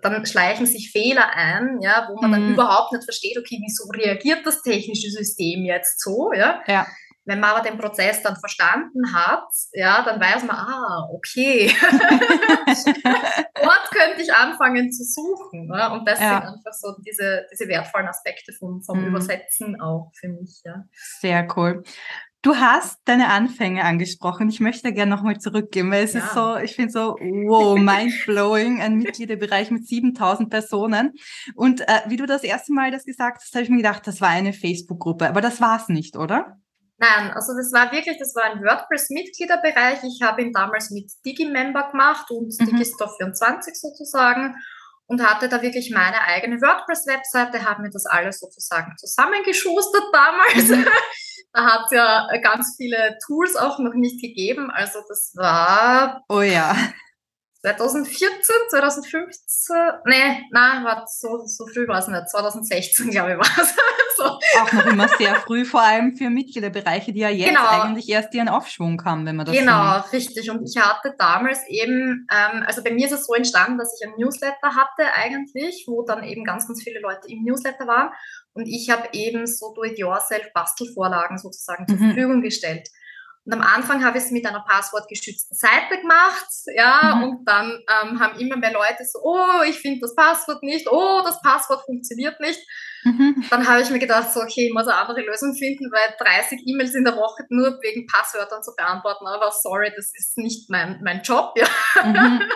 dann 0.02 0.26
schleichen 0.26 0.66
sich 0.66 0.92
Fehler 0.92 1.30
ein, 1.36 1.80
ja, 1.82 2.10
wo 2.10 2.20
man 2.20 2.32
mhm. 2.32 2.34
dann 2.34 2.54
überhaupt 2.54 2.94
nicht 2.94 3.04
versteht, 3.04 3.38
okay, 3.38 3.60
wieso 3.64 3.88
reagiert 3.90 4.46
das 4.46 4.64
technische 4.64 5.12
System 5.12 5.66
jetzt 5.66 6.02
so, 6.02 6.32
ja? 6.34 6.64
ja. 6.68 6.88
Wenn 7.28 7.42
man 7.42 7.50
aber 7.52 7.70
den 7.70 7.78
Prozess 7.78 8.24
dann 8.24 8.38
verstanden 8.38 9.14
hat, 9.14 9.50
ja, 9.74 10.02
dann 10.02 10.20
weiß 10.20 10.46
man, 10.46 10.56
ah, 10.56 11.10
okay, 11.14 11.70
dort 13.62 13.92
könnte 13.92 14.22
ich 14.22 14.34
anfangen 14.34 14.94
zu 14.94 15.04
suchen. 15.04 15.68
Ne? 15.68 15.92
Und 15.92 16.08
das 16.08 16.22
ja. 16.22 16.40
sind 16.40 16.54
einfach 16.54 16.72
so 16.72 16.96
diese, 17.06 17.46
diese 17.52 17.68
wertvollen 17.68 18.08
Aspekte 18.08 18.54
vom, 18.54 18.82
vom 18.82 19.02
mhm. 19.02 19.08
Übersetzen 19.08 19.80
auch 19.82 20.10
für 20.18 20.30
mich. 20.30 20.62
Ja. 20.64 20.86
Sehr 21.20 21.46
cool. 21.58 21.84
Du 22.44 22.56
hast 22.56 23.02
deine 23.04 23.28
Anfänge 23.28 23.84
angesprochen. 23.84 24.48
Ich 24.48 24.62
möchte 24.62 24.94
gerne 24.94 25.14
nochmal 25.14 25.38
zurückgehen, 25.38 25.92
weil 25.92 26.06
es 26.06 26.14
ja. 26.14 26.20
ist 26.22 26.34
so, 26.34 26.56
ich 26.56 26.76
finde 26.78 26.94
so, 26.94 27.18
wow, 27.20 27.78
mind-blowing, 27.78 28.80
ein 28.80 28.96
Mitgliederbereich 29.00 29.70
mit 29.70 29.86
7000 29.86 30.50
Personen. 30.50 31.12
Und 31.56 31.82
äh, 31.82 32.02
wie 32.08 32.16
du 32.16 32.26
das 32.26 32.44
erste 32.46 32.72
Mal 32.72 32.92
das 32.92 33.04
gesagt 33.04 33.42
hast, 33.42 33.54
habe 33.54 33.64
ich 33.64 33.70
mir 33.70 33.78
gedacht, 33.78 34.08
das 34.08 34.22
war 34.22 34.30
eine 34.30 34.54
Facebook-Gruppe. 34.54 35.28
Aber 35.28 35.42
das 35.42 35.60
war 35.60 35.76
es 35.82 35.90
nicht, 35.90 36.16
oder? 36.16 36.58
Nein, 37.00 37.32
also 37.32 37.54
das 37.56 37.72
war 37.72 37.92
wirklich, 37.92 38.18
das 38.18 38.34
war 38.34 38.46
ein 38.46 38.64
WordPress-Mitgliederbereich. 38.64 40.04
Ich 40.04 40.22
habe 40.24 40.42
ihn 40.42 40.52
damals 40.52 40.90
mit 40.90 41.12
Digimember 41.26 41.92
gemacht 41.92 42.30
und 42.32 42.54
mhm. 42.60 42.66
Digistore24 42.66 43.74
sozusagen 43.74 44.56
und 45.06 45.22
hatte 45.22 45.48
da 45.48 45.62
wirklich 45.62 45.92
meine 45.92 46.22
eigene 46.24 46.60
WordPress-Webseite, 46.60 47.64
habe 47.64 47.84
mir 47.84 47.92
das 47.92 48.06
alles 48.08 48.40
sozusagen 48.40 48.96
zusammengeschustert 48.98 50.06
damals. 50.12 50.70
Mhm. 50.70 50.88
da 51.54 51.66
hat 51.66 51.86
es 51.86 51.92
ja 51.92 52.28
ganz 52.42 52.76
viele 52.78 53.18
Tools 53.26 53.56
auch 53.56 53.78
noch 53.78 53.94
nicht 53.94 54.20
gegeben. 54.22 54.72
Also 54.72 55.00
das 55.08 55.34
war. 55.36 56.24
Oh 56.30 56.42
ja. 56.42 56.76
2014, 57.76 58.30
2015, 58.70 59.76
nee, 60.06 60.44
nein, 60.52 60.84
war 60.84 61.06
so, 61.08 61.46
so 61.46 61.66
früh 61.68 61.88
war 61.88 62.00
es 62.00 62.08
nicht, 62.08 62.30
2016 62.30 63.12
glaube 63.12 63.34
ich 63.34 63.38
war 63.38 63.64
es. 63.64 63.76
so. 64.18 64.24
Auch 64.24 64.74
noch 64.74 64.86
immer 64.88 65.08
sehr 65.08 65.36
früh, 65.36 65.66
vor 65.66 65.82
allem 65.82 66.16
für 66.16 66.30
Mitgliederbereiche, 66.30 67.14
die 67.14 67.20
ja 67.20 67.30
jetzt 67.30 67.50
genau. 67.50 67.68
eigentlich 67.68 68.10
erst 68.10 68.34
ihren 68.34 68.50
Aufschwung 68.50 69.04
haben, 69.06 69.26
wenn 69.26 69.36
man 69.36 69.46
das 69.46 69.56
Genau, 69.56 70.00
so 70.00 70.10
richtig. 70.12 70.50
Und 70.50 70.64
ich 70.64 70.82
hatte 70.82 71.14
damals 71.18 71.60
eben, 71.68 72.28
ähm, 72.32 72.64
also 72.66 72.84
bei 72.84 72.92
mir 72.92 73.06
ist 73.06 73.14
es 73.14 73.26
so 73.26 73.34
entstanden, 73.34 73.78
dass 73.78 73.98
ich 74.00 74.08
ein 74.08 74.14
Newsletter 74.18 74.76
hatte 74.76 75.14
eigentlich, 75.16 75.86
wo 75.88 76.04
dann 76.04 76.24
eben 76.24 76.44
ganz, 76.44 76.68
ganz 76.68 76.82
viele 76.82 77.00
Leute 77.00 77.28
im 77.28 77.44
Newsletter 77.44 77.88
waren. 77.88 78.10
Und 78.54 78.68
ich 78.68 78.90
habe 78.90 79.08
eben 79.12 79.46
so 79.46 79.74
Do-it-yourself-Bastelvorlagen 79.74 81.38
sozusagen 81.38 81.84
mhm. 81.84 81.88
zur 81.88 81.98
Verfügung 81.98 82.42
gestellt. 82.42 82.90
Und 83.48 83.54
am 83.54 83.62
Anfang 83.62 84.04
habe 84.04 84.18
ich 84.18 84.26
es 84.26 84.32
mit 84.32 84.46
einer 84.46 84.60
passwortgeschützten 84.68 85.56
Seite 85.56 86.02
gemacht, 86.02 86.50
ja, 86.76 87.16
mhm. 87.16 87.24
und 87.24 87.46
dann 87.46 87.80
ähm, 87.88 88.20
haben 88.20 88.38
immer 88.40 88.58
mehr 88.58 88.74
Leute 88.74 89.06
so, 89.10 89.20
oh, 89.24 89.64
ich 89.66 89.80
finde 89.80 90.02
das 90.02 90.16
Passwort 90.16 90.64
nicht, 90.64 90.86
oh, 90.92 91.22
das 91.24 91.42
Passwort 91.42 91.86
funktioniert 91.86 92.38
nicht. 92.42 92.60
Mhm. 93.06 93.46
Dann 93.50 93.66
habe 93.66 93.82
ich 93.82 93.90
mir 93.90 94.00
gedacht, 94.00 94.34
so, 94.34 94.42
okay, 94.42 94.68
ich 94.68 94.74
muss 94.74 94.86
eine 94.86 94.98
andere 94.98 95.22
Lösung 95.22 95.56
finden, 95.56 95.90
weil 95.94 96.14
30 96.20 96.60
E-Mails 96.66 96.94
in 96.94 97.06
der 97.06 97.16
Woche 97.16 97.46
nur 97.48 97.80
wegen 97.82 98.06
Passwörtern 98.08 98.62
zu 98.62 98.76
beantworten, 98.76 99.26
aber 99.26 99.50
sorry, 99.52 99.94
das 99.96 100.12
ist 100.14 100.38
nicht 100.38 100.70
mein, 100.70 101.00
mein 101.02 101.22
Job, 101.22 101.54
ja. 101.56 101.68
Mhm. 102.04 102.42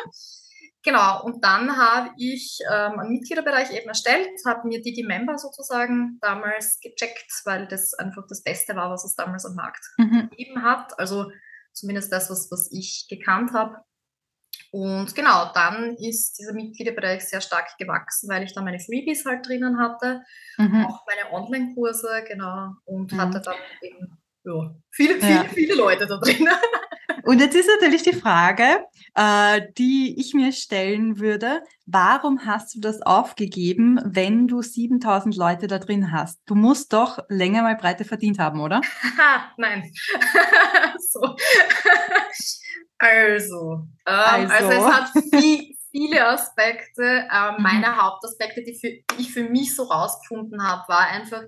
Genau, 0.83 1.23
und 1.23 1.43
dann 1.43 1.77
habe 1.77 2.09
ich 2.17 2.59
ähm, 2.71 2.99
einen 2.99 3.11
Mitgliederbereich 3.11 3.71
eben 3.71 3.87
erstellt, 3.87 4.29
habe 4.47 4.67
mir 4.67 4.81
Digi-Member 4.81 5.37
sozusagen 5.37 6.17
damals 6.21 6.79
gecheckt, 6.79 7.31
weil 7.45 7.67
das 7.67 7.93
einfach 7.93 8.25
das 8.27 8.41
Beste 8.41 8.75
war, 8.75 8.89
was 8.89 9.05
es 9.05 9.15
damals 9.15 9.45
am 9.45 9.55
Markt 9.55 9.85
mhm. 9.97 10.29
gegeben 10.29 10.63
hat. 10.63 10.97
Also 10.97 11.31
zumindest 11.71 12.11
das, 12.11 12.31
was, 12.31 12.49
was 12.51 12.71
ich 12.71 13.05
gekannt 13.09 13.53
habe. 13.53 13.77
Und 14.71 15.13
genau, 15.13 15.51
dann 15.53 15.95
ist 15.97 16.39
dieser 16.39 16.53
Mitgliederbereich 16.53 17.27
sehr 17.27 17.41
stark 17.41 17.77
gewachsen, 17.77 18.29
weil 18.29 18.43
ich 18.43 18.53
da 18.53 18.61
meine 18.61 18.79
Freebies 18.79 19.25
halt 19.25 19.45
drinnen 19.45 19.79
hatte, 19.79 20.21
mhm. 20.57 20.85
auch 20.85 21.05
meine 21.05 21.31
Online-Kurse, 21.33 22.23
genau, 22.27 22.73
und 22.85 23.11
mhm. 23.11 23.17
hatte 23.17 23.41
dann 23.41 23.55
eben 23.81 24.17
ja, 24.43 24.73
viele, 24.89 25.15
viele, 25.15 25.33
ja. 25.33 25.43
viele 25.43 25.75
Leute 25.75 26.07
da 26.07 26.17
drinnen. 26.17 26.53
Und 27.31 27.39
jetzt 27.39 27.55
ist 27.55 27.69
natürlich 27.79 28.03
die 28.03 28.11
Frage, 28.11 28.85
äh, 29.15 29.61
die 29.77 30.19
ich 30.19 30.33
mir 30.33 30.51
stellen 30.51 31.17
würde, 31.17 31.63
warum 31.85 32.45
hast 32.45 32.75
du 32.75 32.81
das 32.81 33.01
aufgegeben, 33.01 34.01
wenn 34.03 34.49
du 34.49 34.61
7000 34.61 35.37
Leute 35.37 35.67
da 35.67 35.79
drin 35.79 36.11
hast? 36.11 36.41
Du 36.45 36.55
musst 36.55 36.91
doch 36.91 37.19
länger 37.29 37.61
mal 37.61 37.77
Breite 37.77 38.03
verdient 38.03 38.37
haben, 38.37 38.59
oder? 38.59 38.81
Nein. 39.55 39.93
so. 41.09 41.21
also, 42.97 43.87
ähm, 44.05 44.51
also. 44.51 44.53
also 44.53 44.69
es 44.69 44.93
hat 44.93 45.09
viel, 45.33 45.73
viele 45.89 46.27
Aspekte. 46.27 47.29
Ähm, 47.33 47.55
mhm. 47.55 47.63
Meine 47.63 47.95
Hauptaspekte, 47.95 48.61
die, 48.61 48.77
für, 48.77 48.89
die 48.89 49.21
ich 49.21 49.31
für 49.31 49.45
mich 49.45 49.73
so 49.73 49.83
rausgefunden 49.83 50.61
habe, 50.61 50.83
war 50.89 51.07
einfach, 51.07 51.43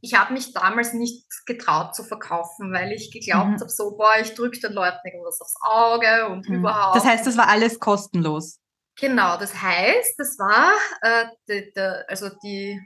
ich 0.00 0.14
habe 0.14 0.32
mich 0.32 0.52
damals 0.52 0.92
nicht 0.94 1.24
getraut 1.46 1.94
zu 1.94 2.04
verkaufen, 2.04 2.72
weil 2.72 2.92
ich 2.92 3.10
geglaubt 3.10 3.50
mhm. 3.50 3.60
habe, 3.60 3.70
so, 3.70 3.96
boah, 3.96 4.14
ich 4.20 4.34
drücke 4.34 4.60
den 4.60 4.72
Leuten 4.72 4.98
irgendwas 5.04 5.40
aufs 5.40 5.54
Auge 5.62 6.28
und 6.28 6.48
mhm. 6.48 6.56
überhaupt. 6.56 6.96
Das 6.96 7.04
heißt, 7.04 7.26
das 7.26 7.36
war 7.36 7.48
alles 7.48 7.78
kostenlos. 7.78 8.58
Genau, 8.98 9.36
das 9.38 9.60
heißt, 9.60 10.14
das 10.18 10.38
war, 10.38 10.72
äh, 11.02 11.26
die, 11.48 11.72
die, 11.74 12.08
also 12.08 12.28
die, 12.42 12.80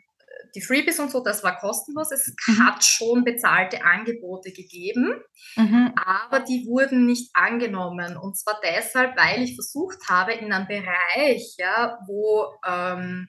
die 0.54 0.60
Freebies 0.60 1.00
und 1.00 1.10
so, 1.10 1.22
das 1.22 1.42
war 1.42 1.58
kostenlos. 1.58 2.12
Es 2.12 2.32
mhm. 2.46 2.66
hat 2.66 2.84
schon 2.84 3.24
bezahlte 3.24 3.84
Angebote 3.84 4.52
gegeben, 4.52 5.20
mhm. 5.56 5.92
aber 5.96 6.40
die 6.40 6.66
wurden 6.66 7.06
nicht 7.06 7.30
angenommen. 7.34 8.16
Und 8.16 8.38
zwar 8.38 8.60
deshalb, 8.62 9.16
weil 9.16 9.42
ich 9.42 9.54
versucht 9.54 10.08
habe, 10.08 10.32
in 10.32 10.52
einem 10.52 10.66
Bereich, 10.66 11.54
ja, 11.58 11.98
wo 12.06 12.46
ähm, 12.66 13.28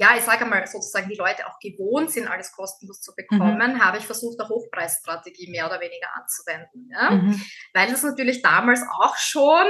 ja, 0.00 0.16
ich 0.16 0.24
sage 0.24 0.46
mal 0.46 0.66
sozusagen, 0.66 1.10
die 1.10 1.16
Leute 1.16 1.46
auch 1.46 1.58
gewohnt 1.60 2.10
sind, 2.10 2.26
alles 2.26 2.52
kostenlos 2.52 3.02
zu 3.02 3.12
bekommen, 3.14 3.74
mhm. 3.74 3.84
habe 3.84 3.98
ich 3.98 4.06
versucht, 4.06 4.40
eine 4.40 4.48
Hochpreisstrategie 4.48 5.50
mehr 5.50 5.66
oder 5.66 5.78
weniger 5.78 6.08
anzuwenden. 6.14 6.88
Ja? 6.90 7.10
Mhm. 7.10 7.38
Weil 7.74 7.90
das 7.90 8.02
natürlich 8.02 8.40
damals 8.40 8.80
auch 8.98 9.14
schon, 9.18 9.62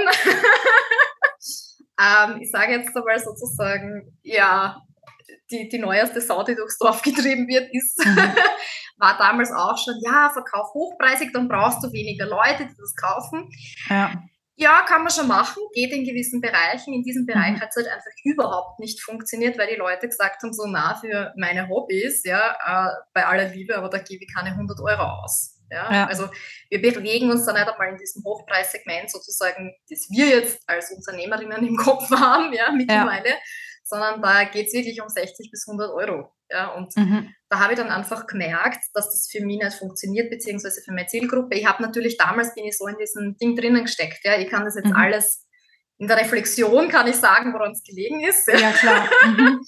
ähm, 2.01 2.41
ich 2.41 2.53
sage 2.53 2.75
jetzt 2.75 2.97
einmal 2.97 3.19
sozusagen, 3.19 4.17
ja, 4.23 4.81
die, 5.51 5.69
die 5.69 5.81
neueste 5.81 6.21
Sau, 6.21 6.45
die 6.45 6.55
durchs 6.55 6.79
Dorf 6.79 7.03
getrieben 7.03 7.49
wird, 7.49 7.69
ist, 7.75 7.99
mhm. 7.99 8.17
war 8.99 9.19
damals 9.19 9.51
auch 9.51 9.79
schon, 9.79 9.95
ja, 10.05 10.31
verkauf 10.31 10.73
hochpreisig, 10.75 11.33
dann 11.33 11.49
brauchst 11.49 11.83
du 11.83 11.93
weniger 11.93 12.27
Leute, 12.27 12.67
die 12.67 12.77
das 12.79 12.95
kaufen. 12.95 13.51
Ja. 13.89 14.13
Ja, 14.61 14.83
kann 14.83 15.03
man 15.03 15.11
schon 15.11 15.27
machen, 15.27 15.63
geht 15.73 15.91
in 15.91 16.05
gewissen 16.05 16.43
Bereichen. 16.43 16.93
In 16.93 17.03
diesem 17.03 17.25
Bereich 17.25 17.53
mhm. 17.53 17.61
hat 17.61 17.71
es 17.71 17.77
halt 17.77 17.89
einfach 17.89 18.11
überhaupt 18.25 18.79
nicht 18.79 19.01
funktioniert, 19.01 19.59
weil 19.59 19.69
die 19.69 19.79
Leute 19.79 20.07
gesagt 20.07 20.43
haben, 20.43 20.53
so 20.53 20.67
nah 20.67 20.95
für 20.95 21.33
meine 21.35 21.67
Hobbys, 21.67 22.23
ja, 22.25 22.57
äh, 22.67 22.91
bei 23.15 23.25
aller 23.25 23.49
Liebe, 23.49 23.75
aber 23.75 23.89
da 23.89 23.97
gebe 23.97 24.23
ich 24.23 24.35
keine 24.35 24.51
100 24.51 24.79
Euro 24.81 25.03
aus. 25.03 25.59
Ja? 25.71 25.91
ja? 25.91 26.07
Also 26.07 26.29
wir 26.69 26.83
bewegen 26.83 27.31
uns 27.31 27.47
dann 27.47 27.55
nicht 27.55 27.69
einmal 27.69 27.89
in 27.89 27.97
diesem 27.97 28.23
Hochpreissegment 28.23 29.11
sozusagen, 29.11 29.75
das 29.89 30.09
wir 30.11 30.27
jetzt 30.27 30.61
als 30.67 30.91
Unternehmerinnen 30.91 31.67
im 31.67 31.77
Kopf 31.77 32.11
haben, 32.11 32.53
ja, 32.53 32.71
mittlerweile, 32.71 33.31
ja. 33.31 33.37
sondern 33.83 34.21
da 34.21 34.45
geht 34.45 34.67
es 34.67 34.75
wirklich 34.75 35.01
um 35.01 35.09
60 35.09 35.51
bis 35.51 35.67
100 35.67 35.91
Euro. 35.91 36.35
Ja, 36.51 36.75
und 36.75 36.95
mhm. 36.99 37.35
Da 37.51 37.59
habe 37.59 37.73
ich 37.73 37.79
dann 37.79 37.91
einfach 37.91 38.27
gemerkt, 38.27 38.79
dass 38.95 39.07
das 39.07 39.29
für 39.31 39.45
mich 39.45 39.59
nicht 39.59 39.77
funktioniert, 39.77 40.31
beziehungsweise 40.31 40.81
für 40.83 40.93
meine 40.93 41.09
Zielgruppe. 41.09 41.57
Ich 41.57 41.67
habe 41.67 41.83
natürlich 41.83 42.17
damals 42.17 42.55
bin 42.55 42.65
ich 42.65 42.79
so 42.79 42.87
in 42.87 42.97
diesem 42.97 43.37
Ding 43.37 43.57
drinnen 43.57 43.85
gesteckt. 43.85 44.21
Ja, 44.25 44.39
ich 44.39 44.49
kann 44.49 44.65
das 44.65 44.77
jetzt 44.77 44.87
mhm. 44.87 44.97
alles 44.97 45.47
in 46.01 46.09
der 46.09 46.17
Reflexion 46.17 46.89
kann 46.89 47.07
ich 47.07 47.17
sagen, 47.17 47.53
woran 47.53 47.73
es 47.73 47.83
gelegen 47.83 48.21
ist. 48.21 48.49
Ja, 48.49 48.73
klar. 48.73 49.09
Mhm. 49.27 49.61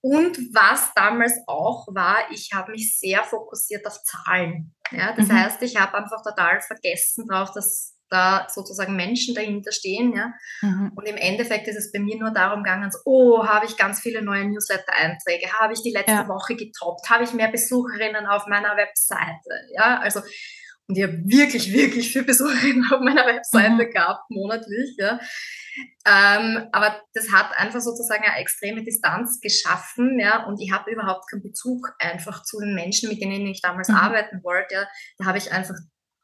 Und 0.00 0.38
was 0.54 0.92
damals 0.94 1.34
auch 1.46 1.86
war, 1.88 2.30
ich 2.30 2.50
habe 2.52 2.72
mich 2.72 2.98
sehr 2.98 3.22
fokussiert 3.24 3.86
auf 3.86 4.02
Zahlen. 4.04 4.74
Ja, 4.90 5.14
das 5.14 5.28
mhm. 5.28 5.32
heißt, 5.32 5.62
ich 5.62 5.76
habe 5.76 5.98
einfach 5.98 6.22
total 6.22 6.60
vergessen 6.60 7.26
drauf, 7.26 7.52
dass 7.52 7.97
da 8.10 8.46
sozusagen 8.48 8.96
Menschen 8.96 9.34
dahinter 9.34 9.72
stehen. 9.72 10.14
Ja? 10.14 10.32
Mhm. 10.62 10.92
Und 10.94 11.06
im 11.06 11.16
Endeffekt 11.16 11.68
ist 11.68 11.76
es 11.76 11.92
bei 11.92 11.98
mir 11.98 12.18
nur 12.18 12.30
darum 12.30 12.62
gegangen, 12.62 12.90
so, 12.90 12.98
oh, 13.04 13.46
habe 13.46 13.66
ich 13.66 13.76
ganz 13.76 14.00
viele 14.00 14.22
neue 14.22 14.46
Newsletter-Einträge, 14.46 15.52
habe 15.52 15.72
ich 15.72 15.82
die 15.82 15.92
letzte 15.92 16.12
ja. 16.12 16.28
Woche 16.28 16.56
getoppt, 16.56 17.08
habe 17.10 17.24
ich 17.24 17.32
mehr 17.32 17.48
Besucherinnen 17.48 18.26
auf 18.26 18.46
meiner 18.46 18.76
Webseite. 18.76 19.50
Ja, 19.74 19.98
also 19.98 20.20
und 20.88 20.96
ich 20.96 21.02
habe 21.02 21.18
wirklich, 21.26 21.70
wirklich 21.72 22.12
viele 22.12 22.24
Besucherinnen 22.24 22.90
auf 22.90 23.00
meiner 23.00 23.26
Webseite 23.26 23.84
mhm. 23.84 23.90
gehabt, 23.90 24.30
monatlich. 24.30 24.96
Ja. 24.96 25.20
Ähm, 26.06 26.66
aber 26.72 27.02
das 27.12 27.30
hat 27.30 27.52
einfach 27.58 27.80
sozusagen 27.80 28.24
eine 28.24 28.40
extreme 28.40 28.82
Distanz 28.82 29.38
geschaffen, 29.40 30.18
ja, 30.18 30.46
und 30.46 30.60
ich 30.60 30.72
habe 30.72 30.90
überhaupt 30.90 31.30
keinen 31.30 31.42
Bezug 31.42 31.94
einfach 31.98 32.42
zu 32.42 32.58
den 32.58 32.74
Menschen, 32.74 33.10
mit 33.10 33.20
denen 33.20 33.46
ich 33.46 33.60
damals 33.60 33.88
mhm. 33.88 33.96
arbeiten 33.96 34.42
wollte. 34.42 34.74
Ja. 34.74 34.88
Da 35.18 35.26
habe 35.26 35.36
ich 35.36 35.52
einfach 35.52 35.74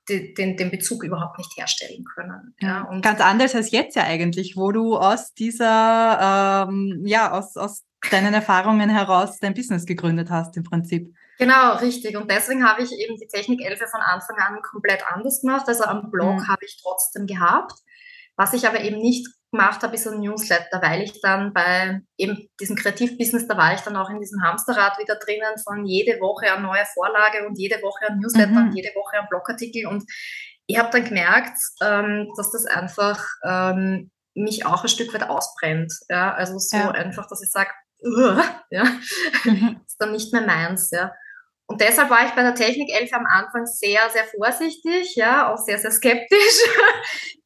den, 0.09 0.57
den 0.57 0.71
Bezug 0.71 1.03
überhaupt 1.05 1.39
nicht 1.39 1.57
herstellen 1.57 2.05
können. 2.15 2.55
Ja, 2.61 2.83
und 2.83 3.03
Ganz 3.03 3.21
anders 3.21 3.55
als 3.55 3.71
jetzt 3.71 3.97
ja 3.97 4.05
eigentlich, 4.05 4.57
wo 4.57 4.73
du 4.73 4.97
aus 4.97 5.35
dieser, 5.35 6.67
ähm, 6.69 7.03
ja, 7.05 7.33
aus, 7.33 7.57
aus 7.57 7.85
deinen 8.11 8.35
Erfahrungen 8.35 8.91
heraus 8.91 9.39
dein 9.39 9.55
Business 9.55 9.87
gegründet 9.87 10.31
hast 10.31 10.57
im 10.57 10.63
Prinzip. 10.63 11.15
Genau, 11.39 11.77
richtig. 11.77 12.17
Und 12.17 12.31
deswegen 12.31 12.69
habe 12.69 12.83
ich 12.83 12.93
eben 12.93 13.17
die 13.17 13.27
Technik 13.27 13.65
11 13.65 13.81
von 13.91 14.01
Anfang 14.01 14.37
an 14.37 14.63
komplett 14.63 15.03
anders 15.11 15.41
gemacht. 15.41 15.67
Also 15.67 15.85
am 15.85 16.11
Blog 16.11 16.37
mhm. 16.37 16.49
habe 16.49 16.65
ich 16.65 16.81
trotzdem 16.81 17.27
gehabt. 17.27 17.73
Was 18.37 18.53
ich 18.53 18.67
aber 18.67 18.81
eben 18.81 18.99
nicht 18.99 19.27
gemacht 19.53 19.83
habe, 19.83 19.95
ist 19.95 20.09
ein 20.09 20.21
Newsletter, 20.21 20.83
weil 20.83 21.03
ich 21.03 21.21
dann 21.21 21.53
bei 21.53 22.01
eben 22.17 22.49
diesem 22.61 22.75
Kreativbusiness, 22.75 23.47
da 23.47 23.57
war 23.57 23.75
ich 23.75 23.81
dann 23.83 23.97
auch 23.97 24.11
in 24.11 24.21
diesem 24.21 24.43
Hamsterrad 24.43 24.99
wieder 24.99 25.17
drinnen 25.17 25.55
von 25.63 25.85
jede 25.87 26.21
Woche 26.21 26.53
eine 26.53 26.63
neue 26.63 26.85
Vorlage 26.93 27.47
und 27.47 27.57
jede 27.57 27.77
Woche 27.77 28.07
ein 28.09 28.19
Newsletter 28.19 28.51
mhm. 28.51 28.69
und 28.69 28.75
jede 28.75 28.89
Woche 28.95 29.19
ein 29.19 29.29
Blogartikel. 29.29 29.87
Und 29.87 30.05
ich 30.67 30.79
habe 30.79 30.91
dann 30.91 31.05
gemerkt, 31.05 31.57
ähm, 31.83 32.29
dass 32.37 32.51
das 32.51 32.67
einfach 32.67 33.25
ähm, 33.45 34.11
mich 34.35 34.67
auch 34.67 34.83
ein 34.83 34.89
Stück 34.89 35.15
weit 35.15 35.29
ausbrennt. 35.29 35.93
Ja? 36.09 36.35
Also 36.35 36.59
so 36.59 36.77
ja. 36.77 36.91
einfach, 36.91 37.29
dass 37.29 37.43
ich 37.43 37.51
sage, 37.51 37.71
ja, 38.71 38.85
mhm. 39.45 39.81
ist 39.87 39.97
dann 39.99 40.13
nicht 40.13 40.33
mehr 40.33 40.43
meins. 40.43 40.91
Ja. 40.91 41.13
Und 41.67 41.81
deshalb 41.81 42.11
war 42.11 42.27
ich 42.27 42.33
bei 42.33 42.43
der 42.43 42.55
Technik 42.55 42.91
11 42.93 43.13
am 43.13 43.27
Anfang 43.27 43.65
sehr, 43.67 44.11
sehr 44.11 44.25
vorsichtig, 44.25 45.15
ja, 45.17 45.53
auch 45.53 45.59
sehr, 45.59 45.79
sehr 45.79 45.91
skeptisch. 45.91 46.59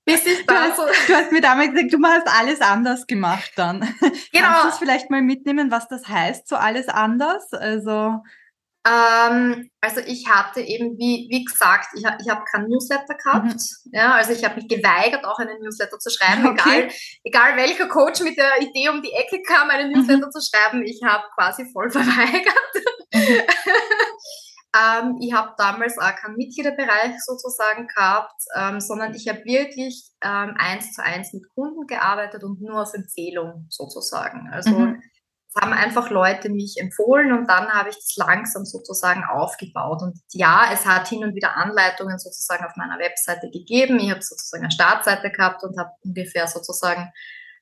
Bis 0.08 0.26
ich 0.26 0.46
du, 0.46 0.54
hast, 0.54 0.76
so 0.76 0.82
du 1.06 1.14
hast 1.14 1.32
mir 1.32 1.40
damals 1.40 1.72
gesagt, 1.72 1.92
du 1.92 1.98
hast 2.02 2.26
alles 2.26 2.60
anders 2.60 3.06
gemacht 3.06 3.52
dann. 3.56 3.80
Genau. 4.32 4.46
Kannst 4.46 4.64
du 4.64 4.68
es 4.68 4.78
vielleicht 4.78 5.10
mal 5.10 5.22
mitnehmen, 5.22 5.70
was 5.70 5.88
das 5.88 6.08
heißt, 6.08 6.48
so 6.48 6.56
alles 6.56 6.88
anders? 6.88 7.52
Also 7.52 8.22
Ähm, 8.86 9.68
also 9.80 10.00
ich 10.00 10.28
hatte 10.28 10.60
eben, 10.60 10.96
wie, 10.98 11.28
wie 11.30 11.44
gesagt, 11.44 11.88
ich, 11.94 12.02
ich 12.02 12.30
habe 12.30 12.44
keinen 12.50 12.68
Newsletter 12.68 13.14
gehabt. 13.22 13.44
Mhm. 13.44 13.90
Ja, 13.92 14.14
also 14.14 14.32
ich 14.32 14.44
habe 14.44 14.56
mich 14.56 14.68
geweigert, 14.68 15.24
auch 15.24 15.38
einen 15.38 15.60
Newsletter 15.60 15.98
zu 15.98 16.10
schreiben, 16.10 16.46
okay. 16.48 16.84
egal, 16.84 16.90
egal 17.24 17.56
welcher 17.56 17.88
Coach 17.88 18.20
mit 18.20 18.38
der 18.38 18.62
Idee 18.62 18.88
um 18.88 19.02
die 19.02 19.12
Ecke 19.12 19.42
kam, 19.42 19.68
einen 19.68 19.92
Newsletter 19.92 20.26
mhm. 20.26 20.30
zu 20.30 20.40
schreiben. 20.40 20.82
Ich 20.84 21.00
habe 21.04 21.24
quasi 21.34 21.70
voll 21.72 21.90
verweigert. 21.98 22.54
Mhm. 23.12 23.42
Ähm, 24.78 25.18
ich 25.20 25.32
habe 25.32 25.54
damals 25.58 25.98
auch 25.98 26.14
keinen 26.16 26.36
Mitgliederbereich 26.36 27.22
sozusagen 27.24 27.86
gehabt, 27.88 28.40
ähm, 28.54 28.80
sondern 28.80 29.14
ich 29.14 29.28
habe 29.28 29.44
wirklich 29.44 30.10
ähm, 30.22 30.54
eins 30.58 30.92
zu 30.92 31.02
eins 31.02 31.32
mit 31.32 31.42
Kunden 31.54 31.86
gearbeitet 31.86 32.44
und 32.44 32.60
nur 32.60 32.82
auf 32.82 32.94
Empfehlung 32.94 33.66
sozusagen. 33.68 34.48
Also 34.52 34.70
mhm 34.70 35.02
haben 35.60 35.72
einfach 35.72 36.10
Leute 36.10 36.50
mich 36.50 36.76
empfohlen 36.78 37.32
und 37.32 37.48
dann 37.48 37.68
habe 37.68 37.88
ich 37.88 37.96
das 37.96 38.16
langsam 38.16 38.64
sozusagen 38.64 39.24
aufgebaut. 39.24 40.02
Und 40.02 40.18
ja, 40.32 40.70
es 40.72 40.86
hat 40.86 41.08
hin 41.08 41.24
und 41.24 41.34
wieder 41.34 41.56
Anleitungen 41.56 42.18
sozusagen 42.18 42.64
auf 42.64 42.76
meiner 42.76 42.98
Webseite 42.98 43.50
gegeben. 43.50 43.98
Ich 43.98 44.10
habe 44.10 44.22
sozusagen 44.22 44.64
eine 44.64 44.70
Startseite 44.72 45.30
gehabt 45.30 45.62
und 45.64 45.78
habe 45.78 45.90
ungefähr 46.04 46.46
sozusagen 46.46 47.12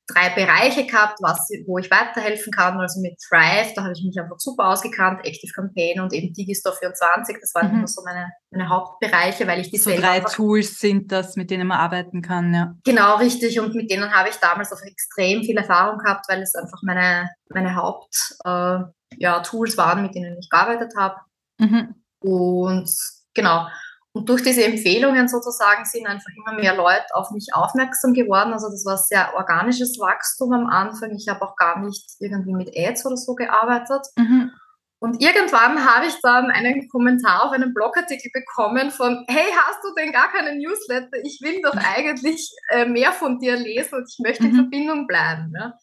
drei 0.07 0.31
Bereiche 0.31 0.87
gehabt, 0.87 1.19
was, 1.21 1.49
wo 1.67 1.79
ich 1.79 1.91
weiterhelfen 1.91 2.53
kann. 2.53 2.79
Also 2.79 3.01
mit 3.01 3.19
Thrive, 3.21 3.73
da 3.75 3.83
habe 3.83 3.93
ich 3.93 4.05
mich 4.05 4.19
einfach 4.19 4.39
super 4.39 4.69
ausgekannt, 4.69 5.21
Active 5.25 5.53
Campaign 5.53 6.01
und 6.01 6.13
eben 6.13 6.33
Digistore 6.33 6.77
24, 6.77 7.39
das 7.41 7.55
waren 7.55 7.71
mhm. 7.71 7.79
immer 7.79 7.89
so 7.89 8.03
meine, 8.05 8.31
meine 8.51 8.69
Hauptbereiche, 8.69 9.47
weil 9.47 9.61
ich 9.61 9.71
die 9.71 9.79
so 9.79 9.91
drei 9.91 10.21
Tools 10.21 10.79
sind 10.79 11.11
das, 11.11 11.37
mit 11.37 11.51
denen 11.51 11.67
man 11.67 11.79
arbeiten 11.79 12.23
kann, 12.23 12.55
ja. 12.55 12.75
Genau, 12.85 13.17
richtig. 13.17 13.59
Und 13.61 13.75
mit 13.75 13.91
denen 13.91 14.13
habe 14.13 14.29
ich 14.29 14.37
damals 14.37 14.73
auch 14.73 14.83
extrem 14.83 15.43
viel 15.43 15.57
Erfahrung 15.57 15.99
gehabt, 15.99 16.27
weil 16.29 16.43
es 16.43 16.55
einfach 16.55 16.81
meine, 16.83 17.31
meine 17.49 17.75
Haupt, 17.75 18.17
äh, 18.45 18.79
ja, 19.19 19.41
Tools 19.41 19.77
waren, 19.77 20.03
mit 20.03 20.15
denen 20.15 20.39
ich 20.39 20.49
gearbeitet 20.49 20.93
habe. 20.97 21.17
Mhm. 21.59 21.95
Und 22.21 22.91
genau. 23.35 23.67
Und 24.17 24.31
durch 24.31 24.43
diese 24.43 24.65
Empfehlungen 24.65 25.29
sozusagen 25.29 25.85
sind 25.85 26.07
einfach 26.07 26.31
immer 26.35 26.55
mehr 26.59 26.75
Leute 26.75 27.05
auf 27.13 27.33
mich 27.33 27.49
aufmerksam 27.53 28.15
geworden. 28.15 28.55
Also 28.55 28.71
das 28.71 28.87
war 28.87 28.97
sehr 28.97 29.35
organisches 29.35 29.99
Wachstum 30.01 30.55
am 30.55 30.67
Anfang. 30.69 31.11
Ich 31.11 31.29
habe 31.29 31.43
auch 31.43 31.55
gar 31.55 31.81
nicht 31.81 32.03
irgendwie 32.19 32.55
mit 32.55 32.75
Ads 32.75 33.05
oder 33.05 33.19
so 33.19 33.35
gearbeitet. 33.35 34.07
Mhm. 34.17 34.53
Und 35.01 35.21
irgendwann 35.21 35.85
habe 35.85 36.07
ich 36.07 36.15
dann 36.23 36.51
einen 36.51 36.89
Kommentar 36.89 37.45
auf 37.45 37.53
einen 37.53 37.75
Blogartikel 37.75 38.31
bekommen 38.33 38.91
von, 38.91 39.23
hey, 39.29 39.53
hast 39.55 39.85
du 39.85 39.93
denn 39.95 40.13
gar 40.13 40.33
keinen 40.33 40.61
Newsletter? 40.61 41.19
Ich 41.23 41.41
will 41.43 41.61
doch 41.61 41.77
eigentlich 41.95 42.51
äh, 42.71 42.87
mehr 42.87 43.13
von 43.13 43.39
dir 43.39 43.57
lesen 43.57 43.99
und 43.99 44.09
ich 44.11 44.19
möchte 44.19 44.45
mhm. 44.45 44.49
in 44.49 44.57
Verbindung 44.57 45.07
bleiben. 45.07 45.53
Ja? 45.55 45.75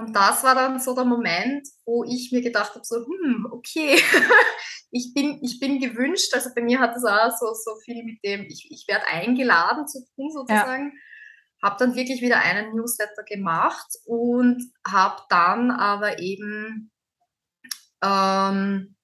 Und 0.00 0.16
das 0.16 0.42
war 0.44 0.54
dann 0.54 0.80
so 0.80 0.94
der 0.94 1.04
Moment, 1.04 1.68
wo 1.84 2.04
ich 2.04 2.32
mir 2.32 2.40
gedacht 2.40 2.74
habe, 2.74 2.84
so, 2.84 3.04
hm, 3.04 3.46
okay, 3.52 4.00
ich 4.90 5.12
bin, 5.12 5.38
ich 5.42 5.60
bin 5.60 5.78
gewünscht, 5.78 6.32
also 6.32 6.48
bei 6.54 6.62
mir 6.62 6.80
hat 6.80 6.96
es 6.96 7.04
auch 7.04 7.30
so, 7.38 7.52
so 7.52 7.78
viel 7.84 8.02
mit 8.04 8.24
dem, 8.24 8.46
ich, 8.46 8.66
ich 8.70 8.86
werde 8.88 9.06
eingeladen 9.08 9.86
zu 9.86 10.02
tun 10.14 10.30
sozusagen. 10.32 10.92
Ja. 10.94 11.68
Habe 11.68 11.76
dann 11.78 11.94
wirklich 11.94 12.22
wieder 12.22 12.38
einen 12.38 12.74
Newsletter 12.74 13.22
gemacht 13.24 13.88
und 14.06 14.72
habe 14.86 15.22
dann 15.28 15.70
aber 15.70 16.18
eben 16.18 16.90
ähm, 18.02 18.96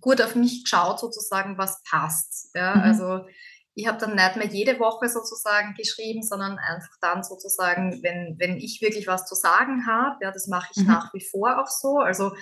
gut 0.00 0.22
auf 0.22 0.36
mich 0.36 0.62
geschaut, 0.62 1.00
sozusagen, 1.00 1.58
was 1.58 1.82
passt. 1.82 2.54
Ja? 2.54 2.76
Mhm. 2.76 2.82
Also 2.82 3.26
ich 3.74 3.86
habe 3.88 3.98
dann 3.98 4.14
nicht 4.14 4.36
mehr 4.36 4.46
jede 4.46 4.78
Woche 4.78 5.08
sozusagen 5.08 5.74
geschrieben, 5.74 6.22
sondern 6.22 6.58
einfach 6.58 6.96
dann 7.00 7.24
sozusagen, 7.24 8.02
wenn, 8.02 8.36
wenn 8.38 8.56
ich 8.56 8.80
wirklich 8.80 9.06
was 9.06 9.26
zu 9.26 9.34
sagen 9.34 9.86
habe, 9.86 10.16
ja, 10.22 10.30
das 10.30 10.46
mache 10.46 10.70
ich 10.74 10.82
mhm. 10.82 10.88
nach 10.88 11.12
wie 11.12 11.24
vor 11.24 11.60
auch 11.60 11.68
so. 11.68 11.98
Also 11.98 12.32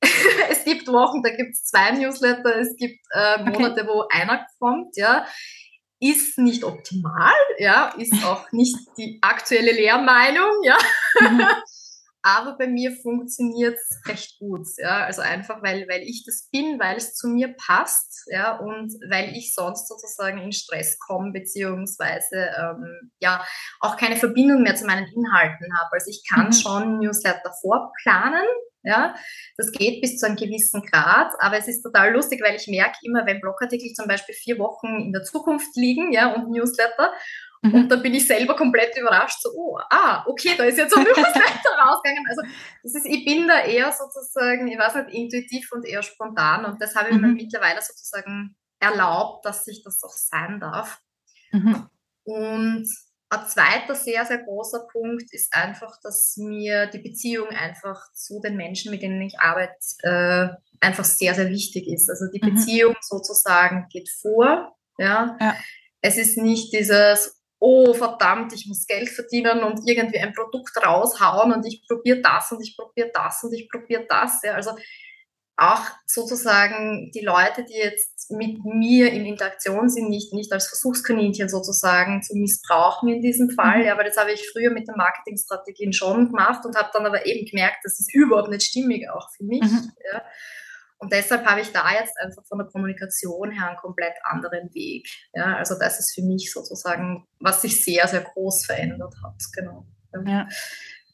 es 0.50 0.64
gibt 0.64 0.88
Wochen, 0.88 1.22
da 1.22 1.30
gibt 1.30 1.52
es 1.52 1.64
zwei 1.64 1.92
Newsletter, 1.92 2.56
es 2.56 2.76
gibt 2.76 3.00
äh, 3.12 3.42
Monate, 3.44 3.82
okay. 3.82 3.88
wo 3.88 4.04
einer 4.10 4.46
kommt, 4.58 4.96
ja. 4.96 5.26
Ist 6.00 6.38
nicht 6.38 6.62
optimal, 6.62 7.34
ja, 7.58 7.92
ist 7.98 8.24
auch 8.24 8.52
nicht 8.52 8.76
die 8.96 9.18
aktuelle 9.20 9.72
Lehrmeinung, 9.72 10.62
ja. 10.62 10.78
Mhm. 11.20 11.42
Aber 12.22 12.58
bei 12.58 12.66
mir 12.66 12.92
funktioniert 12.96 13.76
es 13.76 14.08
recht 14.08 14.38
gut, 14.38 14.66
ja. 14.76 15.04
Also 15.04 15.22
einfach, 15.22 15.62
weil, 15.62 15.86
weil 15.88 16.02
ich 16.02 16.24
das 16.26 16.48
bin, 16.50 16.78
weil 16.80 16.96
es 16.96 17.14
zu 17.14 17.28
mir 17.28 17.54
passt, 17.56 18.24
ja, 18.26 18.56
und 18.56 18.92
weil 19.08 19.36
ich 19.36 19.54
sonst 19.54 19.88
sozusagen 19.88 20.38
in 20.38 20.52
Stress 20.52 20.98
komme, 20.98 21.32
beziehungsweise 21.32 22.50
ähm, 22.58 23.12
ja 23.20 23.44
auch 23.80 23.96
keine 23.96 24.16
Verbindung 24.16 24.62
mehr 24.62 24.74
zu 24.74 24.84
meinen 24.84 25.06
Inhalten 25.06 25.78
habe. 25.78 25.90
Also 25.92 26.10
ich 26.10 26.22
kann 26.28 26.46
mhm. 26.46 26.52
schon 26.52 26.98
Newsletter 26.98 27.52
vorplanen, 27.60 28.46
ja, 28.84 29.14
das 29.56 29.72
geht 29.72 30.00
bis 30.00 30.18
zu 30.18 30.26
einem 30.26 30.36
gewissen 30.36 30.82
Grad, 30.82 31.32
aber 31.40 31.58
es 31.58 31.68
ist 31.68 31.82
total 31.82 32.12
lustig, 32.12 32.40
weil 32.44 32.56
ich 32.56 32.68
merke 32.68 32.96
immer, 33.02 33.26
wenn 33.26 33.40
Blogartikel 33.40 33.92
zum 33.92 34.06
Beispiel 34.06 34.34
vier 34.34 34.58
Wochen 34.58 35.00
in 35.00 35.12
der 35.12 35.24
Zukunft 35.24 35.76
liegen, 35.76 36.12
ja, 36.12 36.32
und 36.32 36.50
Newsletter, 36.50 37.12
mhm. 37.62 37.74
und 37.74 37.88
dann 37.88 38.02
bin 38.02 38.14
ich 38.14 38.26
selber 38.26 38.56
komplett 38.56 38.96
überrascht, 38.96 39.40
so, 39.40 39.50
oh, 39.54 39.78
ah, 39.90 40.24
okay, 40.26 40.50
da 40.56 40.64
ist 40.64 40.78
jetzt 40.78 40.96
ein 40.96 41.04
Newsletter 41.04 41.24
rausgegangen. 41.84 42.24
Also, 42.28 42.42
das 42.82 42.94
ist, 42.94 43.06
ich 43.06 43.24
bin 43.24 43.46
da 43.46 43.60
eher 43.60 43.92
sozusagen, 43.92 44.68
ich 44.68 44.78
weiß 44.78 44.94
nicht, 44.96 45.14
intuitiv 45.14 45.70
und 45.72 45.86
eher 45.86 46.02
spontan 46.02 46.64
und 46.64 46.80
das 46.80 46.94
habe 46.94 47.10
ich 47.10 47.16
mhm. 47.16 47.22
mir 47.22 47.32
mittlerweile 47.34 47.80
sozusagen 47.82 48.56
erlaubt, 48.80 49.44
dass 49.44 49.66
ich 49.66 49.82
das 49.82 50.02
auch 50.02 50.12
sein 50.12 50.60
darf. 50.60 51.00
Mhm. 51.52 51.88
Und 52.24 52.88
ein 53.30 53.46
zweiter 53.46 53.94
sehr, 53.94 54.24
sehr 54.24 54.38
großer 54.38 54.86
Punkt 54.90 55.32
ist 55.32 55.52
einfach, 55.54 55.98
dass 56.02 56.36
mir 56.38 56.86
die 56.86 56.98
Beziehung 56.98 57.48
einfach 57.48 58.00
zu 58.14 58.40
den 58.40 58.56
Menschen, 58.56 58.90
mit 58.90 59.02
denen 59.02 59.20
ich 59.20 59.38
arbeite, 59.38 59.74
äh, 60.02 60.48
einfach 60.80 61.04
sehr, 61.04 61.34
sehr 61.34 61.48
wichtig 61.50 61.88
ist. 61.88 62.08
Also 62.08 62.26
die 62.32 62.40
mhm. 62.42 62.54
Beziehung 62.54 62.96
sozusagen 63.02 63.86
geht 63.90 64.08
vor. 64.08 64.74
Ja? 64.96 65.36
ja. 65.40 65.56
Es 66.00 66.16
ist 66.16 66.38
nicht 66.38 66.72
dieses, 66.72 67.37
oh 67.60 67.92
verdammt, 67.92 68.52
ich 68.52 68.66
muss 68.66 68.86
Geld 68.86 69.08
verdienen 69.08 69.62
und 69.62 69.80
irgendwie 69.86 70.18
ein 70.18 70.32
Produkt 70.32 70.76
raushauen 70.84 71.52
und 71.52 71.66
ich 71.66 71.84
probiere 71.86 72.20
das 72.20 72.52
und 72.52 72.60
ich 72.62 72.76
probiere 72.76 73.10
das 73.12 73.42
und 73.42 73.52
ich 73.52 73.68
probiere 73.68 74.06
das. 74.08 74.40
Ja? 74.42 74.54
Also 74.54 74.72
auch 75.56 75.82
sozusagen 76.06 77.10
die 77.12 77.24
Leute, 77.24 77.64
die 77.64 77.74
jetzt 77.74 78.30
mit 78.30 78.64
mir 78.64 79.12
in 79.12 79.26
Interaktion 79.26 79.88
sind, 79.88 80.08
nicht, 80.08 80.32
nicht 80.32 80.52
als 80.52 80.68
Versuchskaninchen 80.68 81.48
sozusagen 81.48 82.22
zu 82.22 82.36
missbrauchen 82.36 83.08
in 83.08 83.20
diesem 83.20 83.50
Fall. 83.50 83.78
Mhm. 83.78 83.86
Ja, 83.86 83.98
weil 83.98 84.04
das 84.04 84.16
habe 84.16 84.32
ich 84.32 84.48
früher 84.52 84.70
mit 84.70 84.86
den 84.86 84.94
Marketingstrategien 84.96 85.92
schon 85.92 86.26
gemacht 86.26 86.64
und 86.64 86.76
habe 86.76 86.90
dann 86.92 87.06
aber 87.06 87.26
eben 87.26 87.44
gemerkt, 87.44 87.78
das 87.82 87.98
ist 87.98 88.14
überhaupt 88.14 88.50
nicht 88.50 88.62
stimmig 88.62 89.10
auch 89.10 89.28
für 89.36 89.44
mich. 89.44 89.62
Mhm. 89.62 89.92
Ja. 90.12 90.22
Und 90.98 91.12
deshalb 91.12 91.46
habe 91.46 91.60
ich 91.60 91.72
da 91.72 91.92
jetzt 91.92 92.18
einfach 92.18 92.44
von 92.46 92.58
der 92.58 92.66
Kommunikation 92.66 93.52
her 93.52 93.68
einen 93.68 93.76
komplett 93.76 94.14
anderen 94.24 94.74
Weg. 94.74 95.08
Ja, 95.32 95.56
also 95.56 95.78
das 95.78 96.00
ist 96.00 96.14
für 96.14 96.22
mich 96.22 96.52
sozusagen, 96.52 97.26
was 97.38 97.62
sich 97.62 97.84
sehr, 97.84 98.06
sehr 98.08 98.22
groß 98.22 98.66
verändert 98.66 99.14
hat. 99.22 99.36
Genau. 99.52 99.86
Ja. 100.26 100.48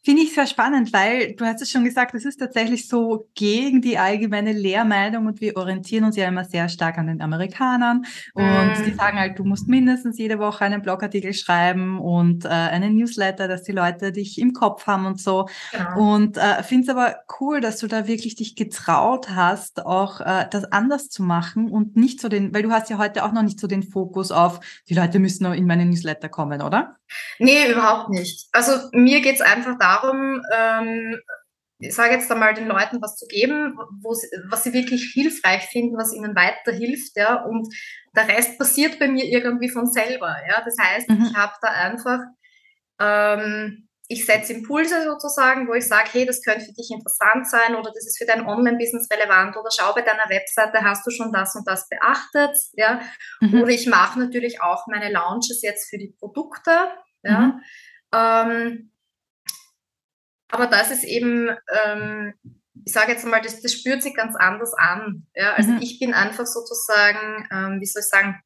Finde 0.04 0.20
ich 0.20 0.34
sehr 0.34 0.46
spannend, 0.46 0.92
weil 0.92 1.34
du 1.34 1.46
hast 1.46 1.62
es 1.62 1.70
schon 1.70 1.82
gesagt, 1.82 2.14
es 2.14 2.26
ist 2.26 2.36
tatsächlich 2.36 2.88
so 2.88 3.30
gegen 3.34 3.80
die 3.80 3.96
allgemeine 3.96 4.52
Lehrmeinung 4.52 5.24
und 5.24 5.40
wir 5.40 5.56
orientieren 5.56 6.04
uns 6.04 6.16
ja 6.16 6.28
immer 6.28 6.44
sehr 6.44 6.68
stark 6.68 6.98
an 6.98 7.06
den 7.06 7.22
Amerikanern 7.22 8.04
und 8.34 8.44
mm. 8.44 8.84
die 8.84 8.92
sagen 8.92 9.18
halt, 9.18 9.38
du 9.38 9.44
musst 9.44 9.66
mindestens 9.66 10.18
jede 10.18 10.38
Woche 10.38 10.62
einen 10.62 10.82
Blogartikel 10.82 11.32
schreiben 11.32 11.98
und 11.98 12.44
äh, 12.44 12.48
einen 12.48 12.96
Newsletter, 12.96 13.48
dass 13.48 13.62
die 13.62 13.72
Leute 13.72 14.12
dich 14.12 14.38
im 14.38 14.52
Kopf 14.52 14.86
haben 14.86 15.06
und 15.06 15.22
so. 15.22 15.48
Ja. 15.72 15.94
Und 15.94 16.36
äh, 16.36 16.62
finde 16.62 16.82
es 16.82 16.88
aber 16.90 17.16
cool, 17.40 17.62
dass 17.62 17.78
du 17.78 17.86
da 17.86 18.06
wirklich 18.06 18.34
dich 18.34 18.56
getraut 18.56 19.30
hast, 19.30 19.86
auch 19.86 20.20
äh, 20.20 20.46
das 20.50 20.66
anders 20.66 21.08
zu 21.08 21.22
machen 21.22 21.70
und 21.70 21.96
nicht 21.96 22.20
so 22.20 22.28
den, 22.28 22.52
weil 22.52 22.62
du 22.62 22.72
hast 22.72 22.90
ja 22.90 22.98
heute 22.98 23.24
auch 23.24 23.32
noch 23.32 23.42
nicht 23.42 23.58
so 23.58 23.66
den 23.66 23.82
Fokus 23.82 24.32
auf, 24.32 24.60
die 24.86 24.94
Leute 24.94 25.18
müssen 25.18 25.44
nur 25.44 25.54
in 25.54 25.66
meinen 25.66 25.88
Newsletter 25.88 26.28
kommen, 26.28 26.60
oder? 26.60 26.96
Nee, 27.38 27.70
überhaupt 27.70 28.10
nicht. 28.10 28.48
Also 28.52 28.88
mir 28.92 29.20
geht 29.20 29.36
es 29.36 29.40
einfach 29.40 29.78
darum, 29.78 30.42
ähm, 30.52 31.20
ich 31.78 31.94
sage 31.94 32.14
jetzt 32.14 32.30
einmal 32.30 32.54
den 32.54 32.68
Leuten 32.68 33.02
was 33.02 33.16
zu 33.16 33.26
geben, 33.26 33.76
sie, 34.12 34.26
was 34.48 34.64
sie 34.64 34.72
wirklich 34.72 35.10
hilfreich 35.12 35.64
finden, 35.64 35.96
was 35.96 36.14
ihnen 36.14 36.34
weiterhilft, 36.34 37.16
ja, 37.16 37.42
und 37.42 37.68
der 38.16 38.28
Rest 38.28 38.58
passiert 38.58 38.98
bei 38.98 39.08
mir 39.08 39.24
irgendwie 39.24 39.68
von 39.68 39.86
selber, 39.86 40.36
ja. 40.48 40.62
Das 40.64 40.76
heißt, 40.80 41.10
mhm. 41.10 41.26
ich 41.26 41.36
habe 41.36 41.52
da 41.60 41.68
einfach, 41.68 42.20
ähm, 43.00 43.88
ich 44.08 44.26
setze 44.26 44.52
Impulse 44.52 45.02
sozusagen, 45.02 45.66
wo 45.66 45.72
ich 45.72 45.88
sage, 45.88 46.10
hey, 46.12 46.26
das 46.26 46.42
könnte 46.42 46.66
für 46.66 46.72
dich 46.72 46.90
interessant 46.90 47.48
sein 47.48 47.74
oder 47.74 47.90
das 47.90 48.06
ist 48.06 48.18
für 48.18 48.26
dein 48.26 48.46
Online-Business 48.46 49.08
relevant 49.10 49.56
oder 49.56 49.70
schau 49.74 49.94
bei 49.94 50.02
deiner 50.02 50.28
Webseite, 50.28 50.82
hast 50.82 51.06
du 51.06 51.10
schon 51.10 51.32
das 51.32 51.54
und 51.54 51.66
das 51.66 51.88
beachtet, 51.88 52.54
ja. 52.74 53.00
Mhm. 53.40 53.62
Oder 53.62 53.70
ich 53.70 53.86
mache 53.86 54.18
natürlich 54.18 54.60
auch 54.60 54.86
meine 54.88 55.10
Launches 55.10 55.62
jetzt 55.62 55.88
für 55.88 55.96
die 55.96 56.14
Produkte, 56.18 56.90
ja. 57.22 57.40
Mhm. 57.40 57.62
Ähm, 58.12 58.90
aber 60.48 60.66
das 60.66 60.90
ist 60.90 61.04
eben, 61.04 61.48
ähm, 61.72 62.34
ich 62.84 62.92
sage 62.92 63.12
jetzt 63.12 63.24
mal, 63.24 63.40
das, 63.40 63.62
das 63.62 63.72
spürt 63.72 64.02
sich 64.02 64.14
ganz 64.14 64.36
anders 64.36 64.74
an. 64.74 65.26
Ja? 65.34 65.54
Also 65.54 65.70
mhm. 65.70 65.80
ich 65.80 65.98
bin 65.98 66.12
einfach 66.14 66.46
sozusagen, 66.46 67.48
ähm, 67.50 67.80
wie 67.80 67.86
soll 67.86 68.02
ich 68.02 68.08
sagen, 68.08 68.42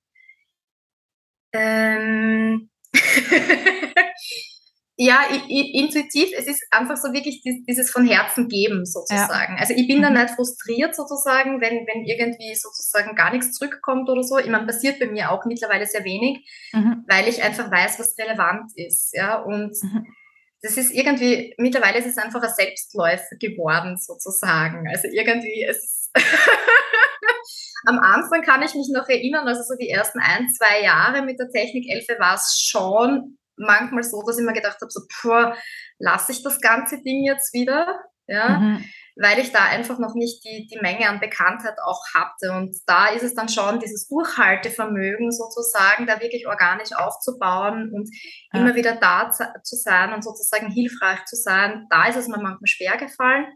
ja, 5.01 5.21
intuitiv, 5.49 6.31
es 6.37 6.49
ist 6.49 6.67
einfach 6.73 6.97
so 6.97 7.13
wirklich 7.13 7.41
dieses 7.41 7.89
von 7.89 8.05
Herzen 8.05 8.49
geben 8.49 8.85
sozusagen. 8.85 9.55
Ja. 9.55 9.61
Also 9.61 9.73
ich 9.73 9.87
bin 9.87 10.03
dann 10.03 10.15
mhm. 10.15 10.23
nicht 10.23 10.35
frustriert 10.35 10.97
sozusagen, 10.97 11.61
wenn, 11.61 11.87
wenn 11.87 12.05
irgendwie 12.05 12.53
sozusagen 12.57 13.15
gar 13.15 13.33
nichts 13.33 13.53
zurückkommt 13.53 14.11
oder 14.11 14.25
so. 14.25 14.39
Ich 14.39 14.49
meine, 14.49 14.67
passiert 14.67 14.99
bei 14.99 15.07
mir 15.07 15.31
auch 15.31 15.45
mittlerweile 15.45 15.87
sehr 15.87 16.05
wenig, 16.05 16.45
mhm. 16.73 17.05
weil 17.07 17.29
ich 17.29 17.45
einfach 17.45 17.71
weiß, 17.71 18.01
was 18.01 18.19
relevant 18.19 18.73
ist. 18.75 19.15
Ja, 19.15 19.41
und 19.41 19.71
mhm. 19.81 20.05
das 20.63 20.77
ist 20.77 20.93
irgendwie, 20.93 21.55
mittlerweile 21.59 21.99
ist 21.99 22.07
es 22.07 22.19
einfach 22.19 22.43
ein 22.43 22.53
Selbstläufer 22.53 23.37
geworden 23.39 23.99
sozusagen. 23.99 24.89
Also 24.89 25.07
irgendwie, 25.13 25.63
es 25.63 26.11
Am 27.87 28.01
Anfang 28.01 28.43
kann 28.43 28.63
ich 28.63 28.75
mich 28.75 28.91
noch 28.93 29.09
erinnern, 29.09 29.47
also 29.47 29.63
so 29.63 29.77
die 29.79 29.89
ersten 29.89 30.19
ein, 30.19 30.49
zwei 30.51 30.83
Jahre 30.83 31.23
mit 31.23 31.39
der 31.39 31.49
Technik 31.49 31.89
11 31.89 32.19
war 32.19 32.35
es 32.35 32.59
schon 32.69 33.39
manchmal 33.59 34.03
so, 34.03 34.23
dass 34.27 34.39
ich 34.39 34.45
mir 34.45 34.53
gedacht 34.53 34.79
habe, 34.81 34.91
so, 34.91 35.03
puh, 35.09 35.53
lasse 35.99 36.33
ich 36.33 36.43
das 36.43 36.61
ganze 36.61 37.03
Ding 37.03 37.25
jetzt 37.25 37.53
wieder? 37.53 38.01
Ja, 38.31 38.59
mhm. 38.59 38.85
weil 39.17 39.39
ich 39.39 39.53
da 39.53 39.65
einfach 39.65 39.99
noch 39.99 40.15
nicht 40.15 40.45
die, 40.45 40.67
die 40.67 40.79
Menge 40.83 41.09
an 41.09 41.19
Bekanntheit 41.19 41.77
auch 41.83 42.03
hatte. 42.15 42.53
Und 42.53 42.77
da 42.87 43.09
ist 43.09 43.23
es 43.23 43.35
dann 43.35 43.49
schon 43.49 43.81
dieses 43.81 44.07
Durchhaltevermögen 44.09 45.33
sozusagen, 45.33 46.07
da 46.07 46.21
wirklich 46.21 46.47
organisch 46.47 46.93
aufzubauen 46.95 47.91
und 47.91 48.11
ja. 48.53 48.61
immer 48.61 48.75
wieder 48.75 48.97
da 48.97 49.31
zu 49.31 49.77
sein 49.77 50.13
und 50.13 50.23
sozusagen 50.23 50.71
hilfreich 50.71 51.25
zu 51.25 51.37
sein. 51.37 51.87
Da 51.89 52.09
ist 52.09 52.17
es 52.17 52.29
mir 52.29 52.37
manchmal 52.37 52.67
schwer 52.67 52.99
gefallen. 52.99 53.47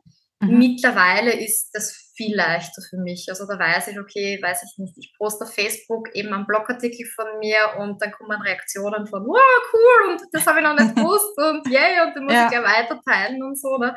Mhm. 0.43 0.59
Mittlerweile 0.59 1.33
ist 1.33 1.71
das 1.73 2.13
viel 2.17 2.37
leichter 2.37 2.83
für 2.89 2.99
mich. 2.99 3.27
Also 3.29 3.47
da 3.47 3.59
weiß 3.59 3.89
ich, 3.89 3.99
okay, 3.99 4.39
weiß 4.43 4.65
ich 4.65 4.79
nicht, 4.79 4.95
ich 4.99 5.15
poste 5.17 5.45
auf 5.45 5.55
Facebook 5.55 6.15
eben 6.15 6.33
einen 6.35 6.47
Blogartikel 6.47 7.07
von 7.15 7.39
mir 7.39 7.75
und 7.79 8.03
dann 8.03 8.13
kommen 8.13 8.41
Reaktionen 8.43 9.07
von, 9.07 9.23
wow, 9.25 9.73
cool, 9.73 10.11
und 10.11 10.23
das 10.33 10.47
habe 10.47 10.59
ich 10.59 10.65
noch 10.65 10.77
nicht 10.77 10.95
gewusst 10.97 11.39
und 11.39 11.67
yay, 11.73 12.07
und 12.07 12.15
den 12.15 12.25
muss 12.25 12.35
ja. 12.35 12.45
ich 12.45 12.51
gleich 12.51 12.65
weiter 12.65 13.01
teilen 13.07 13.43
und 13.43 13.59
so. 13.59 13.79
Ne? 13.79 13.97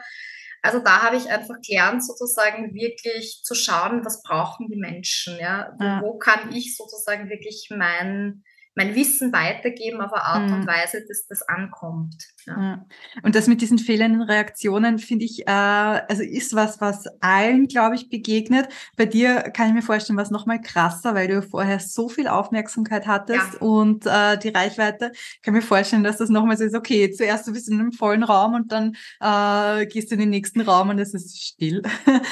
Also 0.62 0.80
da 0.80 1.02
habe 1.04 1.18
ich 1.18 1.30
einfach 1.30 1.56
gelernt, 1.66 2.06
sozusagen 2.06 2.74
wirklich 2.74 3.42
zu 3.44 3.54
schauen, 3.54 4.06
was 4.06 4.22
brauchen 4.24 4.68
die 4.68 4.80
Menschen, 4.80 5.38
ja? 5.40 5.76
ja. 5.80 6.02
Wo 6.02 6.18
kann 6.18 6.54
ich 6.54 6.76
sozusagen 6.76 7.30
wirklich 7.30 7.70
mein, 7.70 8.44
mein 8.76 8.96
Wissen 8.96 9.34
weitergeben 9.34 10.02
auf 10.02 10.14
eine 10.14 10.24
Art 10.24 10.50
mhm. 10.50 10.54
und 10.56 10.68
Weise, 10.68 11.06
dass 11.08 11.28
das 11.28 11.42
ankommt. 11.44 12.16
Ja. 12.46 12.62
Ja. 12.62 12.86
Und 13.24 13.36
das 13.36 13.48
mit 13.48 13.62
diesen 13.62 13.80
fehlenden 13.80 14.22
Reaktionen 14.22 15.00
finde 15.00 15.26
ich, 15.26 15.48
äh, 15.48 15.52
also 15.52 16.24
ist 16.24 16.54
was, 16.54 16.80
was 16.80 17.06
allen, 17.22 17.68
glaube 17.68 17.96
ich, 17.96 18.10
begegnet. 18.10 18.70
Bei 18.98 19.06
dir 19.06 19.42
kann 19.42 19.70
ich 19.70 19.74
mir 19.74 19.82
vorstellen, 19.82 20.18
was 20.18 20.32
noch 20.32 20.46
mal 20.46 20.62
krasser, 20.62 21.16
weil 21.16 21.28
du 21.28 21.42
vorher 21.42 21.80
so 21.80 22.10
viel 22.10 22.28
Aufmerksamkeit 22.28 23.08
hattest 23.08 23.54
ja. 23.54 23.60
und 23.60 24.06
äh, 24.06 24.38
die 24.38 24.50
Reichweite. 24.50 25.12
Ich 25.14 25.42
kann 25.42 25.54
mir 25.54 25.62
vorstellen, 25.62 26.04
dass 26.04 26.18
das 26.18 26.30
nochmal 26.30 26.58
so 26.58 26.64
ist, 26.64 26.76
okay, 26.76 27.12
zuerst 27.12 27.48
du 27.48 27.54
bist 27.54 27.70
in 27.70 27.80
einem 27.80 27.92
vollen 27.92 28.24
Raum 28.24 28.54
und 28.54 28.72
dann 28.72 28.96
äh, 29.20 29.86
gehst 29.88 30.12
du 30.12 30.16
in 30.16 30.22
den 30.22 30.30
nächsten 30.30 30.62
Raum 30.62 30.90
und 30.90 31.00
es 31.00 31.14
ist 31.14 31.42
still. 31.42 31.82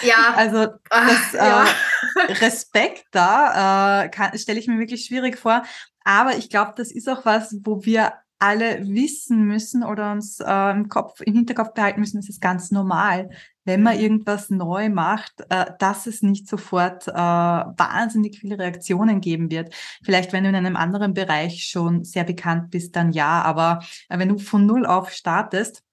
Ja. 0.04 0.34
also 0.36 0.67
das, 0.89 1.34
äh, 1.34 2.34
Respekt 2.43 3.06
da 3.12 4.06
äh, 4.06 4.38
stelle 4.38 4.60
ich 4.60 4.67
mir 4.67 4.80
wirklich 4.80 5.06
schwierig 5.06 5.38
vor. 5.38 5.63
Aber 6.04 6.36
ich 6.36 6.49
glaube, 6.49 6.73
das 6.76 6.91
ist 6.91 7.08
auch 7.08 7.26
was, 7.26 7.56
wo 7.63 7.86
wir 7.86 8.13
alle 8.39 8.88
wissen 8.88 9.46
müssen 9.46 9.84
oder 9.84 10.12
uns 10.12 10.39
äh, 10.39 10.72
im 10.72 10.89
Kopf, 10.89 11.22
im 11.22 11.34
Hinterkopf 11.34 11.74
behalten 11.74 12.00
müssen, 12.00 12.19
es 12.19 12.30
ist 12.30 12.41
ganz 12.41 12.72
normal, 12.72 13.30
wenn 13.65 13.82
man 13.82 13.98
irgendwas 13.98 14.50
neu 14.50 14.89
macht, 14.89 15.46
äh, 15.50 15.65
dass 15.80 16.08
es 16.08 16.22
nicht 16.22 16.48
sofort 16.48 17.08
äh, 17.08 17.13
wahnsinnig 17.13 18.39
viele 18.39 18.60
Reaktionen 18.60 19.22
geben 19.22 19.50
wird. 19.50 19.74
Vielleicht, 20.04 20.34
wenn 20.34 20.43
du 20.43 20.50
in 20.50 20.56
einem 20.56 20.76
anderen 20.76 21.13
Bereich 21.13 21.65
schon 21.65 22.04
sehr 22.04 22.26
bekannt 22.26 22.72
bist, 22.72 22.96
dann 22.96 23.13
ja, 23.13 23.41
aber 23.41 23.84
äh, 24.10 24.19
wenn 24.19 24.30
du 24.30 24.38
von 24.38 24.65
Null 24.65 24.86
auf 24.86 25.12
startest, 25.12 25.84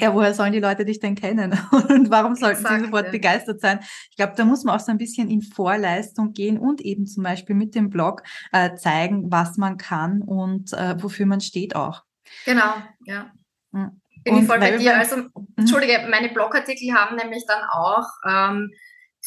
ja, 0.00 0.12
woher 0.14 0.34
sollen 0.34 0.52
die 0.52 0.60
Leute 0.60 0.84
dich 0.84 0.98
denn 0.98 1.14
kennen? 1.14 1.52
Und 1.70 2.10
warum 2.10 2.34
sollten 2.34 2.62
Exakt, 2.62 2.80
sie 2.80 2.84
sofort 2.86 3.06
ja. 3.06 3.10
begeistert 3.12 3.60
sein? 3.60 3.78
Ich 4.10 4.16
glaube, 4.16 4.32
da 4.36 4.44
muss 4.44 4.64
man 4.64 4.74
auch 4.74 4.80
so 4.80 4.90
ein 4.90 4.98
bisschen 4.98 5.30
in 5.30 5.42
Vorleistung 5.42 6.32
gehen 6.32 6.58
und 6.58 6.80
eben 6.80 7.06
zum 7.06 7.22
Beispiel 7.22 7.54
mit 7.54 7.74
dem 7.74 7.88
Blog 7.88 8.22
äh, 8.52 8.74
zeigen, 8.74 9.30
was 9.30 9.56
man 9.58 9.76
kann 9.76 10.22
und 10.22 10.72
äh, 10.72 11.00
wofür 11.00 11.26
man 11.26 11.40
steht 11.40 11.76
auch. 11.76 12.02
Genau, 12.44 12.74
ja. 13.04 13.30
Mhm. 13.70 14.00
Bin 14.24 14.34
und 14.34 14.42
ich 14.42 14.46
voll 14.46 14.58
bei 14.58 14.76
dir. 14.76 14.98
Also, 14.98 15.16
mhm. 15.16 15.30
Entschuldige, 15.56 16.06
meine 16.10 16.30
Blogartikel 16.30 16.92
haben 16.92 17.16
nämlich 17.16 17.44
dann 17.46 17.62
auch 17.70 18.06
ähm, 18.28 18.70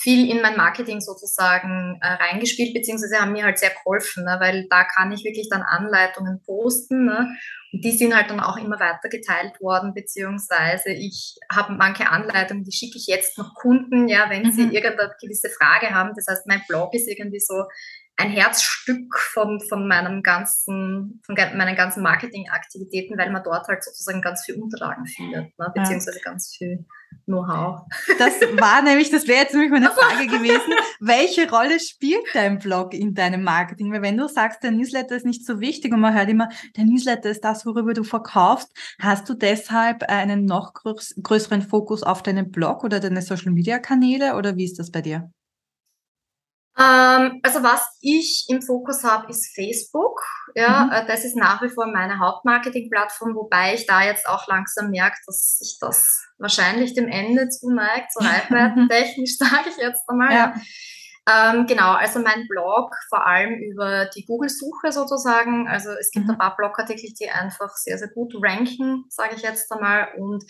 viel 0.04 0.30
in 0.30 0.42
mein 0.42 0.58
Marketing 0.58 1.00
sozusagen 1.00 1.98
äh, 2.02 2.08
reingespielt, 2.08 2.74
beziehungsweise 2.74 3.22
haben 3.22 3.32
mir 3.32 3.46
halt 3.46 3.58
sehr 3.58 3.72
geholfen, 3.72 4.26
ne, 4.26 4.38
weil 4.40 4.68
da 4.70 4.84
kann 4.84 5.14
ich 5.14 5.24
wirklich 5.24 5.48
dann 5.50 5.62
Anleitungen 5.62 6.42
posten. 6.46 7.06
Ne, 7.06 7.30
und 7.72 7.84
die 7.84 7.92
sind 7.92 8.16
halt 8.16 8.30
dann 8.30 8.40
auch 8.40 8.58
immer 8.58 8.80
weiter 8.80 9.10
geteilt 9.10 9.60
worden, 9.62 9.94
beziehungsweise 9.94 10.92
ich 10.92 11.36
habe 11.52 11.74
manche 11.74 12.10
Anleitungen, 12.10 12.64
die 12.64 12.72
schicke 12.72 12.98
ich 12.98 13.08
jetzt 13.08 13.38
noch 13.38 13.56
Kunden, 13.56 14.08
ja, 14.08 14.30
wenn 14.30 14.44
mhm. 14.44 14.52
sie 14.52 14.64
irgendeine 14.64 15.16
gewisse 15.20 15.50
Frage 15.50 15.90
haben. 15.90 16.12
Das 16.16 16.28
heißt, 16.30 16.46
mein 16.48 16.62
Blog 16.68 16.94
ist 16.94 17.08
irgendwie 17.08 17.40
so 17.40 17.64
ein 18.16 18.30
Herzstück 18.30 19.18
von, 19.18 19.60
von 19.60 19.88
meinem 19.88 20.22
ganzen, 20.22 21.22
von 21.26 21.36
meinen 21.36 21.76
ganzen 21.76 22.04
Marketingaktivitäten, 22.04 23.18
weil 23.18 23.32
man 23.32 23.44
dort 23.44 23.68
halt 23.68 23.84
sozusagen 23.84 24.22
ganz 24.22 24.46
viel 24.46 24.62
Unterlagen 24.62 25.06
findet, 25.06 25.58
ne? 25.58 25.72
beziehungsweise 25.74 26.20
ganz 26.20 26.56
viel 26.56 26.86
Know-how. 27.26 27.82
Das 28.20 28.42
war 28.60 28.82
nämlich, 28.82 29.10
das 29.10 29.28
wäre 29.28 29.42
jetzt 29.42 29.54
nämlich 29.54 29.72
meine 29.72 29.90
Frage 29.92 30.28
gewesen. 30.28 30.74
Welche 31.00 31.50
Rolle 31.50 31.80
spielt 31.80 32.24
dein 32.34 32.60
Blog 32.60 32.94
in 32.94 33.14
deinem 33.14 33.44
Marketing? 33.44 33.92
Weil 33.92 34.02
wenn 34.02 34.18
du 34.18 34.28
sagst, 34.28 34.64
der 34.64 34.72
Newsletter 34.72 35.16
ist 35.16 35.26
nicht 35.26 35.46
so 35.46 35.60
wichtig 35.60 35.94
und 35.94 36.02
man 36.02 36.14
hört 36.14 36.30
immer, 36.30 36.50
der 36.76 36.86
Newsletter 36.86 37.30
ist 37.30 37.44
das, 37.44 37.66
worüber 37.66 37.94
du 37.94 38.04
verkaufst, 38.04 38.72
hast 39.00 39.30
du 39.30 39.34
deshalb 39.36 40.04
einen 40.04 40.46
noch 40.46 40.74
größeren 40.74 41.62
Fokus 41.62 42.04
auf 42.04 42.24
deinen 42.24 42.52
Blog 42.52 42.84
oder 42.84 43.00
deine 43.00 43.22
Social-Media-Kanäle 43.22 44.36
oder 44.36 44.56
wie 44.58 44.66
ist 44.66 44.80
das 44.80 44.92
bei 44.92 45.02
dir? 45.02 45.32
Ähm, 46.78 47.40
also 47.44 47.62
was 47.62 47.86
ich 48.02 48.46
im 48.50 48.62
Fokus 48.62 49.04
habe, 49.04 49.30
ist 49.30 49.54
Facebook. 49.54 50.20
Ja, 50.56 50.86
mhm. 50.86 50.92
Äh, 50.92 51.06
das 51.06 51.24
ist 51.24 51.36
nach 51.36 51.62
wie 51.62 51.70
vor 51.70 51.86
meine 51.86 52.20
Hauptmarketing-Plattform, 52.20 53.36
wobei 53.36 53.76
ich 53.76 53.86
da 53.86 54.04
jetzt 54.04 54.28
auch 54.28 54.48
langsam 54.48 54.90
merke, 54.90 55.18
dass 55.28 55.60
sich 55.60 55.78
das 55.80 56.26
wahrscheinlich 56.40 56.96
dem 56.96 57.08
Ende 57.08 57.50
zuneigt, 57.50 58.12
so 58.12 58.20
reichweitentechnisch 58.26 59.38
sage 59.38 59.70
ich 59.70 59.78
jetzt 59.78 60.04
einmal. 60.10 60.34
Ja. 60.34 60.54
Ähm, 61.26 61.68
genau, 61.68 61.94
also 61.94 62.20
mein 62.20 62.48
Blog 62.50 62.94
vor 63.08 63.26
allem 63.26 63.54
über 63.54 64.06
die 64.08 64.26
Google-Suche 64.26 64.92
sozusagen. 64.92 65.68
Also 65.70 65.92
es 65.92 66.12
gibt 66.12 66.26
mhm. 66.26 66.32
ein 66.32 66.38
paar 66.38 66.56
Blogartikel, 66.56 67.10
die 67.18 67.30
einfach 67.30 67.70
sehr, 67.76 67.98
sehr 67.98 68.10
gut 68.10 68.34
ranken, 68.42 69.06
sage 69.10 69.36
ich 69.36 69.44
jetzt 69.44 69.72
einmal. 69.72 70.10
Und 70.18 70.44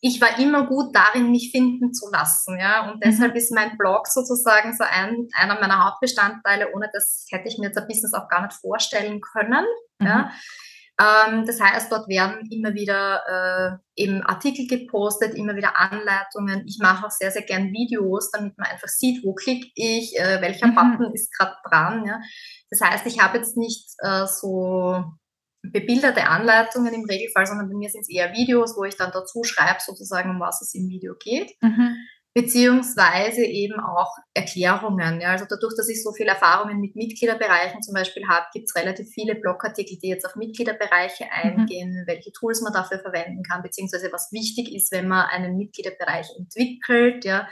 ich 0.00 0.20
war 0.20 0.38
immer 0.38 0.66
gut 0.66 0.94
darin, 0.94 1.32
mich 1.32 1.50
finden 1.50 1.92
zu 1.92 2.08
lassen, 2.10 2.58
ja. 2.58 2.90
Und 2.90 3.02
deshalb 3.04 3.32
mhm. 3.32 3.38
ist 3.38 3.52
mein 3.52 3.76
Blog 3.76 4.06
sozusagen 4.06 4.72
so 4.76 4.84
ein, 4.84 5.28
einer 5.34 5.58
meiner 5.58 5.84
Hauptbestandteile. 5.84 6.72
Ohne 6.72 6.88
das 6.92 7.26
hätte 7.30 7.48
ich 7.48 7.58
mir 7.58 7.66
jetzt 7.66 7.78
ein 7.78 7.88
Business 7.88 8.14
auch 8.14 8.28
gar 8.28 8.42
nicht 8.42 8.54
vorstellen 8.54 9.20
können, 9.20 9.66
mhm. 9.98 10.06
ja. 10.06 10.30
Ähm, 11.00 11.46
das 11.46 11.60
heißt, 11.60 11.92
dort 11.92 12.08
werden 12.08 12.48
immer 12.50 12.74
wieder 12.74 13.22
äh, 13.96 14.02
eben 14.02 14.22
Artikel 14.24 14.66
gepostet, 14.66 15.34
immer 15.34 15.54
wieder 15.54 15.78
Anleitungen. 15.78 16.64
Ich 16.66 16.78
mache 16.80 17.06
auch 17.06 17.10
sehr, 17.10 17.30
sehr 17.30 17.42
gern 17.42 17.72
Videos, 17.72 18.32
damit 18.32 18.58
man 18.58 18.68
einfach 18.68 18.88
sieht, 18.88 19.24
wo 19.24 19.32
klicke 19.32 19.68
ich, 19.74 20.18
äh, 20.18 20.40
welcher 20.40 20.66
mhm. 20.66 20.74
Button 20.74 21.14
ist 21.14 21.32
gerade 21.36 21.54
dran, 21.68 22.04
ja. 22.04 22.20
Das 22.70 22.80
heißt, 22.80 23.06
ich 23.06 23.20
habe 23.20 23.38
jetzt 23.38 23.56
nicht 23.56 23.88
äh, 23.98 24.26
so 24.26 25.04
bebilderte 25.72 26.26
Anleitungen 26.26 26.92
im 26.94 27.04
Regelfall, 27.04 27.46
sondern 27.46 27.68
bei 27.68 27.76
mir 27.76 27.90
sind 27.90 28.02
es 28.02 28.10
eher 28.10 28.32
Videos, 28.32 28.76
wo 28.76 28.84
ich 28.84 28.96
dann 28.96 29.10
dazu 29.12 29.44
schreibe, 29.44 29.78
sozusagen, 29.80 30.30
um 30.30 30.40
was 30.40 30.60
es 30.62 30.74
im 30.74 30.88
Video 30.88 31.14
geht. 31.18 31.52
Mhm. 31.60 31.96
Beziehungsweise 32.34 33.42
eben 33.42 33.80
auch 33.80 34.14
Erklärungen. 34.34 35.20
Ja. 35.20 35.30
Also 35.30 35.46
dadurch, 35.48 35.74
dass 35.76 35.88
ich 35.88 36.02
so 36.02 36.12
viele 36.12 36.30
Erfahrungen 36.30 36.80
mit 36.80 36.94
Mitgliederbereichen 36.94 37.82
zum 37.82 37.94
Beispiel 37.94 38.28
habe, 38.28 38.46
gibt 38.52 38.66
es 38.68 38.76
relativ 38.76 39.08
viele 39.08 39.34
Blogartikel, 39.34 39.98
die 39.98 40.08
jetzt 40.08 40.24
auf 40.24 40.36
Mitgliederbereiche 40.36 41.24
mhm. 41.24 41.30
eingehen, 41.30 41.90
mhm. 41.90 42.06
welche 42.06 42.30
Tools 42.32 42.60
man 42.60 42.72
dafür 42.72 43.00
verwenden 43.00 43.42
kann, 43.42 43.62
beziehungsweise 43.62 44.12
was 44.12 44.30
wichtig 44.30 44.72
ist, 44.74 44.92
wenn 44.92 45.08
man 45.08 45.26
einen 45.26 45.56
Mitgliederbereich 45.56 46.28
entwickelt. 46.36 47.24
Ja 47.24 47.48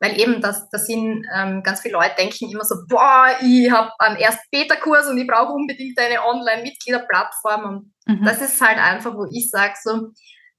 weil 0.00 0.18
eben 0.20 0.40
das, 0.40 0.68
das 0.70 0.86
sind 0.86 1.26
ähm, 1.34 1.62
ganz 1.62 1.80
viele 1.80 1.94
Leute 1.94 2.14
denken 2.18 2.50
immer 2.50 2.64
so, 2.64 2.76
boah, 2.88 3.28
ich 3.40 3.70
habe 3.70 3.90
einen 3.98 4.16
erst 4.16 4.50
Beta-Kurs 4.50 5.08
und 5.08 5.18
ich 5.18 5.26
brauche 5.26 5.52
unbedingt 5.52 5.98
eine 5.98 6.24
Online-Mitgliederplattform 6.24 7.64
und 7.64 7.92
mhm. 8.20 8.24
das 8.24 8.40
ist 8.42 8.60
halt 8.60 8.78
einfach, 8.78 9.14
wo 9.14 9.26
ich 9.30 9.50
sage 9.50 9.74
so, 9.82 10.10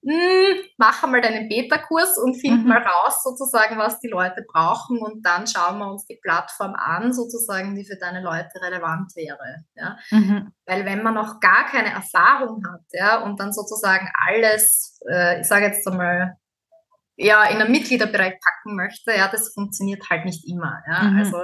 hm, 0.04 0.56
mach 0.78 1.04
einmal 1.04 1.22
deinen 1.22 1.50
Beta-Kurs 1.50 2.18
und 2.18 2.36
find 2.36 2.64
mhm. 2.64 2.70
mal 2.70 2.82
raus 2.82 3.24
sozusagen, 3.24 3.78
was 3.78 4.00
die 4.00 4.08
Leute 4.08 4.46
brauchen 4.48 5.00
und 5.00 5.26
dann 5.26 5.46
schauen 5.48 5.80
wir 5.80 5.92
uns 5.92 6.06
die 6.06 6.20
Plattform 6.22 6.76
an 6.76 7.14
sozusagen, 7.14 7.76
die 7.76 7.86
für 7.86 7.98
deine 7.98 8.22
Leute 8.22 8.62
relevant 8.62 9.16
wäre, 9.16 9.66
ja. 9.76 9.98
Mhm. 10.12 10.54
Weil 10.66 10.86
wenn 10.86 11.04
man 11.04 11.16
noch 11.16 11.40
gar 11.40 11.66
keine 11.66 11.90
Erfahrung 11.90 12.64
hat, 12.72 12.82
ja, 12.92 13.22
und 13.22 13.40
dann 13.40 13.52
sozusagen 13.52 14.10
alles, 14.28 15.00
äh, 15.10 15.42
ich 15.42 15.48
sage 15.48 15.66
jetzt 15.66 15.88
einmal, 15.88 16.38
ja, 17.18 17.44
in 17.46 17.58
einen 17.58 17.72
Mitgliederbereich 17.72 18.36
packen 18.40 18.76
möchte, 18.76 19.12
ja, 19.12 19.28
das 19.28 19.54
funktioniert 19.54 20.08
halt 20.10 20.26
nicht 20.26 20.48
immer. 20.48 20.82
Ja. 20.88 21.04
Mhm. 21.04 21.20
Also 21.20 21.44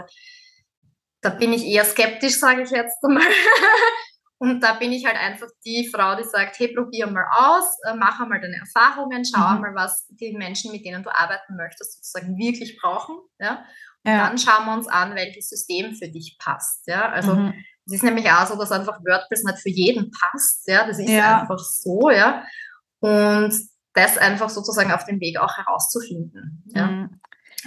da 1.21 1.29
bin 1.29 1.51
ich 1.51 1.65
eher 1.65 1.83
skeptisch, 1.83 2.37
sage 2.37 2.61
ich 2.61 2.69
jetzt 2.69 3.03
einmal. 3.03 3.23
Und 4.39 4.61
da 4.61 4.73
bin 4.73 4.91
ich 4.91 5.05
halt 5.05 5.15
einfach 5.15 5.47
die 5.65 5.89
Frau, 5.89 6.15
die 6.15 6.25
sagt, 6.25 6.59
hey, 6.59 6.73
probier 6.75 7.07
mal 7.07 7.25
aus, 7.31 7.77
äh, 7.85 7.95
mach 7.95 8.19
einmal 8.19 8.41
deine 8.41 8.57
Erfahrungen, 8.57 9.23
schau 9.23 9.39
mhm. 9.39 9.55
einmal, 9.55 9.75
was 9.75 10.05
die 10.07 10.35
Menschen, 10.35 10.71
mit 10.73 10.85
denen 10.85 11.01
du 11.01 11.09
arbeiten 11.17 11.55
möchtest, 11.55 11.93
sozusagen 11.93 12.37
wirklich 12.37 12.77
brauchen. 12.77 13.15
Ja? 13.39 13.65
Und 14.03 14.11
ja. 14.11 14.27
dann 14.27 14.37
schauen 14.37 14.65
wir 14.65 14.73
uns 14.73 14.87
an, 14.87 15.15
welches 15.15 15.47
System 15.47 15.95
für 15.95 16.09
dich 16.09 16.37
passt. 16.39 16.85
Ja? 16.87 17.09
Also 17.09 17.35
mhm. 17.35 17.53
es 17.85 17.93
ist 17.93 18.03
nämlich 18.03 18.29
auch 18.29 18.45
so, 18.45 18.57
dass 18.57 18.73
einfach 18.73 18.99
WordPress 18.99 19.45
nicht 19.45 19.59
für 19.59 19.69
jeden 19.69 20.11
passt. 20.11 20.67
Ja? 20.67 20.85
Das 20.85 20.99
ist 20.99 21.09
ja. 21.09 21.41
einfach 21.41 21.59
so, 21.59 22.09
ja. 22.09 22.45
Und 22.99 23.53
das 23.93 24.17
einfach 24.17 24.49
sozusagen 24.49 24.91
auf 24.91 25.05
dem 25.05 25.19
Weg 25.19 25.39
auch 25.39 25.57
herauszufinden. 25.57 26.63
Ja? 26.73 26.87
Mhm. 26.87 27.19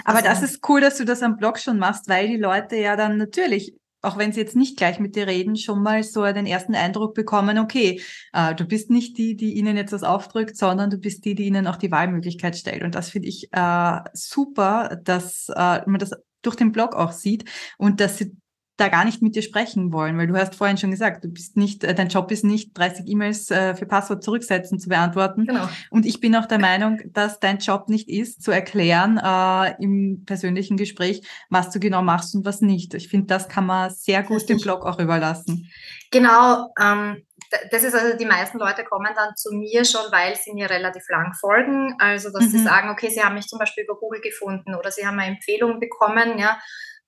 Aber 0.04 0.18
also, 0.18 0.28
das 0.28 0.42
ist 0.42 0.68
cool, 0.68 0.80
dass 0.80 0.98
du 0.98 1.04
das 1.04 1.22
am 1.22 1.36
Blog 1.36 1.58
schon 1.58 1.78
machst, 1.78 2.08
weil 2.08 2.28
die 2.28 2.36
Leute 2.36 2.76
ja 2.76 2.96
dann 2.96 3.16
natürlich 3.16 3.74
auch 4.06 4.18
wenn 4.18 4.32
sie 4.32 4.40
jetzt 4.40 4.54
nicht 4.54 4.76
gleich 4.76 5.00
mit 5.00 5.16
dir 5.16 5.26
reden, 5.26 5.56
schon 5.56 5.82
mal 5.82 6.02
so 6.04 6.22
den 6.22 6.46
ersten 6.46 6.74
Eindruck 6.74 7.14
bekommen, 7.14 7.58
okay, 7.58 8.00
äh, 8.32 8.54
du 8.54 8.64
bist 8.64 8.88
nicht 8.88 9.18
die, 9.18 9.36
die 9.36 9.54
ihnen 9.54 9.76
jetzt 9.76 9.92
was 9.92 10.04
aufdrückt, 10.04 10.56
sondern 10.56 10.90
du 10.90 10.98
bist 10.98 11.24
die, 11.24 11.34
die 11.34 11.46
ihnen 11.46 11.66
auch 11.66 11.76
die 11.76 11.90
Wahlmöglichkeit 11.90 12.56
stellt. 12.56 12.84
Und 12.84 12.94
das 12.94 13.10
finde 13.10 13.28
ich 13.28 13.52
äh, 13.52 14.00
super, 14.12 15.00
dass 15.02 15.48
äh, 15.48 15.80
man 15.86 15.98
das 15.98 16.12
durch 16.42 16.56
den 16.56 16.70
Blog 16.70 16.94
auch 16.94 17.10
sieht 17.10 17.50
und 17.78 18.00
dass 18.00 18.18
sie 18.18 18.36
da 18.76 18.88
gar 18.88 19.04
nicht 19.04 19.22
mit 19.22 19.34
dir 19.34 19.42
sprechen 19.42 19.90
wollen, 19.92 20.18
weil 20.18 20.26
du 20.26 20.36
hast 20.36 20.54
vorhin 20.54 20.76
schon 20.76 20.90
gesagt, 20.90 21.24
du 21.24 21.28
bist 21.28 21.56
nicht, 21.56 21.82
äh, 21.82 21.94
dein 21.94 22.08
Job 22.08 22.30
ist 22.30 22.44
nicht 22.44 22.76
30 22.76 23.08
E-Mails 23.08 23.50
äh, 23.50 23.74
für 23.74 23.86
Passwort 23.86 24.22
zurücksetzen 24.22 24.78
zu 24.78 24.90
beantworten. 24.90 25.46
Genau. 25.46 25.66
Und 25.90 26.04
ich 26.04 26.20
bin 26.20 26.36
auch 26.36 26.46
der 26.46 26.58
Meinung, 26.58 27.00
dass 27.12 27.40
dein 27.40 27.58
Job 27.58 27.88
nicht 27.88 28.08
ist, 28.08 28.42
zu 28.42 28.50
erklären 28.50 29.18
äh, 29.18 29.82
im 29.82 30.24
persönlichen 30.26 30.76
Gespräch, 30.76 31.26
was 31.48 31.70
du 31.70 31.80
genau 31.80 32.02
machst 32.02 32.34
und 32.34 32.44
was 32.44 32.60
nicht. 32.60 32.92
Ich 32.92 33.08
finde, 33.08 33.28
das 33.28 33.48
kann 33.48 33.64
man 33.64 33.90
sehr 33.90 34.22
gut 34.22 34.48
dem 34.48 34.58
Blog 34.58 34.84
auch 34.84 34.98
überlassen. 34.98 35.70
Genau, 36.10 36.68
ähm, 36.78 37.22
das 37.70 37.82
ist 37.82 37.94
also, 37.94 38.16
die 38.16 38.26
meisten 38.26 38.58
Leute 38.58 38.84
kommen 38.84 39.12
dann 39.14 39.36
zu 39.36 39.54
mir 39.54 39.84
schon, 39.84 40.02
weil 40.10 40.34
sie 40.36 40.52
mir 40.52 40.68
relativ 40.68 41.04
lang 41.08 41.32
folgen. 41.40 41.94
Also, 41.98 42.30
dass 42.30 42.44
mhm. 42.44 42.48
sie 42.48 42.58
sagen, 42.58 42.90
okay, 42.90 43.08
sie 43.08 43.22
haben 43.22 43.36
mich 43.36 43.46
zum 43.46 43.58
Beispiel 43.58 43.84
über 43.84 43.94
Google 43.94 44.20
gefunden 44.20 44.74
oder 44.74 44.90
sie 44.90 45.06
haben 45.06 45.18
eine 45.18 45.34
Empfehlung 45.34 45.80
bekommen, 45.80 46.38
ja 46.38 46.58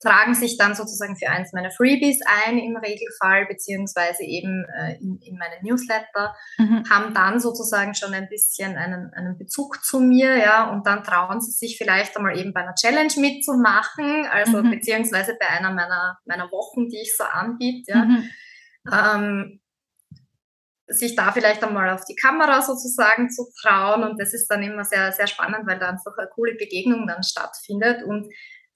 tragen 0.00 0.34
sich 0.34 0.56
dann 0.56 0.74
sozusagen 0.74 1.16
für 1.16 1.28
eins 1.28 1.52
meiner 1.52 1.70
Freebies 1.70 2.20
ein 2.44 2.58
im 2.58 2.76
Regelfall, 2.76 3.46
beziehungsweise 3.46 4.22
eben 4.22 4.64
äh, 4.64 4.94
in, 5.00 5.18
in 5.20 5.36
meine 5.36 5.56
Newsletter, 5.62 6.34
mhm. 6.58 6.84
haben 6.88 7.14
dann 7.14 7.40
sozusagen 7.40 7.94
schon 7.94 8.14
ein 8.14 8.28
bisschen 8.28 8.76
einen, 8.76 9.12
einen 9.14 9.36
Bezug 9.38 9.84
zu 9.84 10.00
mir, 10.00 10.36
ja, 10.36 10.70
und 10.70 10.86
dann 10.86 11.02
trauen 11.02 11.40
sie 11.40 11.50
sich 11.50 11.76
vielleicht 11.78 12.16
einmal 12.16 12.38
eben 12.38 12.52
bei 12.52 12.60
einer 12.60 12.74
Challenge 12.74 13.12
mitzumachen, 13.16 14.26
also 14.26 14.62
mhm. 14.62 14.70
beziehungsweise 14.70 15.36
bei 15.38 15.48
einer 15.48 15.72
meiner, 15.72 16.18
meiner 16.26 16.50
Wochen, 16.52 16.88
die 16.88 17.00
ich 17.00 17.16
so 17.16 17.24
anbiete, 17.24 17.92
ja. 17.92 18.04
Mhm. 18.04 18.30
Ähm, 18.90 19.60
sich 20.90 21.14
da 21.14 21.32
vielleicht 21.32 21.62
einmal 21.62 21.90
auf 21.90 22.04
die 22.04 22.14
Kamera 22.14 22.62
sozusagen 22.62 23.28
zu 23.28 23.46
trauen 23.60 24.04
und 24.04 24.18
das 24.18 24.32
ist 24.32 24.46
dann 24.48 24.62
immer 24.62 24.84
sehr, 24.84 25.12
sehr 25.12 25.26
spannend, 25.26 25.66
weil 25.66 25.78
da 25.78 25.90
einfach 25.90 26.16
eine 26.16 26.28
coole 26.34 26.54
Begegnung 26.54 27.06
dann 27.06 27.22
stattfindet 27.22 28.02
und 28.04 28.26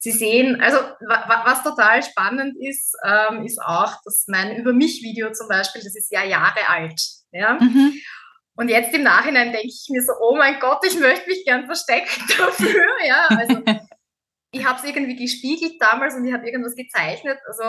Sie 0.03 0.11
sehen, 0.11 0.61
also 0.61 0.79
was 0.99 1.63
total 1.63 2.03
spannend 2.03 2.57
ist, 2.59 2.93
ähm, 3.05 3.47
ist 3.47 3.63
auch, 3.63 3.95
dass 4.05 4.25
mein 4.27 4.57
Über 4.57 4.73
mich-Video 4.73 5.31
zum 5.31 5.47
Beispiel, 5.47 5.81
das 5.81 5.95
ist 5.95 6.11
ja 6.11 6.25
Jahre 6.25 6.69
alt. 6.69 7.01
Ja? 7.31 7.55
Mhm. 7.55 7.95
Und 8.57 8.69
jetzt 8.69 8.93
im 8.95 9.05
Nachhinein 9.05 9.53
denke 9.53 9.69
ich 9.69 9.87
mir 9.91 10.03
so, 10.03 10.13
oh 10.21 10.35
mein 10.35 10.59
Gott, 10.59 10.85
ich 10.85 10.99
möchte 10.99 11.29
mich 11.29 11.45
gern 11.45 11.67
verstecken 11.67 12.21
dafür. 12.37 12.85
ja, 13.07 13.29
also 13.29 13.63
ich 14.51 14.67
habe 14.67 14.81
es 14.81 14.85
irgendwie 14.85 15.15
gespiegelt 15.15 15.81
damals 15.81 16.17
und 16.17 16.27
ich 16.27 16.35
habe 16.35 16.47
irgendwas 16.47 16.75
gezeichnet. 16.75 17.39
Also 17.47 17.63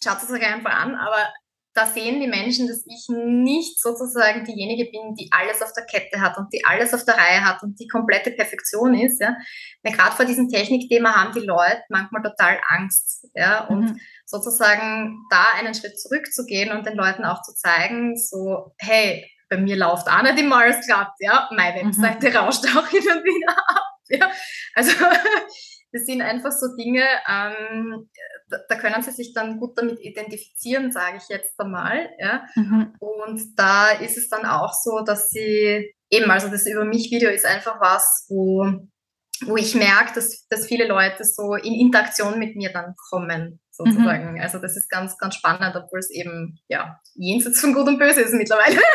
schaut 0.00 0.22
es 0.22 0.30
euch 0.30 0.46
einfach 0.46 0.72
an, 0.72 0.94
aber 0.94 1.28
da 1.74 1.86
sehen 1.86 2.20
die 2.20 2.28
Menschen, 2.28 2.68
dass 2.68 2.84
ich 2.86 3.06
nicht 3.08 3.80
sozusagen 3.80 4.44
diejenige 4.44 4.90
bin, 4.90 5.14
die 5.14 5.30
alles 5.32 5.62
auf 5.62 5.72
der 5.72 5.86
Kette 5.86 6.20
hat 6.20 6.36
und 6.36 6.52
die 6.52 6.64
alles 6.64 6.92
auf 6.92 7.04
der 7.04 7.16
Reihe 7.16 7.44
hat 7.44 7.62
und 7.62 7.80
die 7.80 7.88
komplette 7.88 8.30
Perfektion 8.30 8.94
ist. 8.94 9.20
Ja. 9.20 9.36
Weil 9.82 9.94
gerade 9.94 10.14
vor 10.14 10.26
diesem 10.26 10.48
Technikthema 10.48 11.14
haben 11.14 11.32
die 11.32 11.46
Leute 11.46 11.82
manchmal 11.88 12.22
total 12.22 12.60
Angst. 12.68 13.26
Ja. 13.34 13.66
Und 13.68 13.92
mhm. 13.92 14.00
sozusagen 14.26 15.24
da 15.30 15.44
einen 15.58 15.74
Schritt 15.74 15.98
zurückzugehen 15.98 16.76
und 16.76 16.86
den 16.86 16.96
Leuten 16.96 17.24
auch 17.24 17.40
zu 17.42 17.54
zeigen, 17.54 18.16
so, 18.16 18.74
hey, 18.78 19.26
bei 19.48 19.56
mir 19.56 19.76
läuft 19.76 20.08
auch 20.08 20.22
nicht 20.22 20.38
immer 20.38 20.58
alles 20.58 20.86
glatt, 20.86 21.12
ja. 21.20 21.48
Meine 21.54 21.84
mhm. 21.84 21.88
Webseite 21.88 22.30
mhm. 22.30 22.36
rauscht 22.36 22.64
auch 22.76 22.86
hin 22.88 23.00
und 23.00 23.24
wieder 23.24 23.56
ab. 23.58 23.84
Ja. 24.08 24.30
Also 24.74 24.92
das 25.92 26.06
sind 26.06 26.22
einfach 26.22 26.52
so 26.52 26.74
Dinge, 26.76 27.04
ähm, 27.28 28.08
da, 28.48 28.58
da, 28.68 28.76
können 28.76 29.02
sie 29.02 29.10
sich 29.10 29.34
dann 29.34 29.58
gut 29.58 29.76
damit 29.76 30.00
identifizieren, 30.00 30.90
sage 30.90 31.18
ich 31.18 31.28
jetzt 31.28 31.58
einmal. 31.58 32.10
Ja? 32.18 32.44
Mhm. 32.54 32.94
Und 32.98 33.58
da 33.58 33.90
ist 33.90 34.16
es 34.16 34.28
dann 34.28 34.46
auch 34.46 34.72
so, 34.72 35.00
dass 35.04 35.28
sie 35.28 35.94
eben, 36.10 36.30
also 36.30 36.48
das 36.48 36.66
Über 36.66 36.84
mich-Video 36.84 37.30
ist 37.30 37.44
einfach 37.44 37.80
was, 37.80 38.26
wo, 38.28 38.66
wo 39.46 39.56
ich 39.56 39.74
merke, 39.74 40.14
dass, 40.14 40.46
dass 40.48 40.66
viele 40.66 40.86
Leute 40.86 41.24
so 41.24 41.54
in 41.54 41.74
Interaktion 41.74 42.38
mit 42.38 42.56
mir 42.56 42.72
dann 42.72 42.94
kommen, 43.10 43.60
sozusagen. 43.70 44.34
Mhm. 44.34 44.40
Also 44.40 44.58
das 44.58 44.76
ist 44.76 44.88
ganz, 44.88 45.18
ganz 45.18 45.34
spannend, 45.34 45.76
obwohl 45.76 45.98
es 45.98 46.10
eben 46.10 46.58
ja 46.68 46.98
jenseits 47.14 47.60
von 47.60 47.74
Gut 47.74 47.86
und 47.86 47.98
Böse 47.98 48.22
ist 48.22 48.32
mittlerweile. 48.32 48.80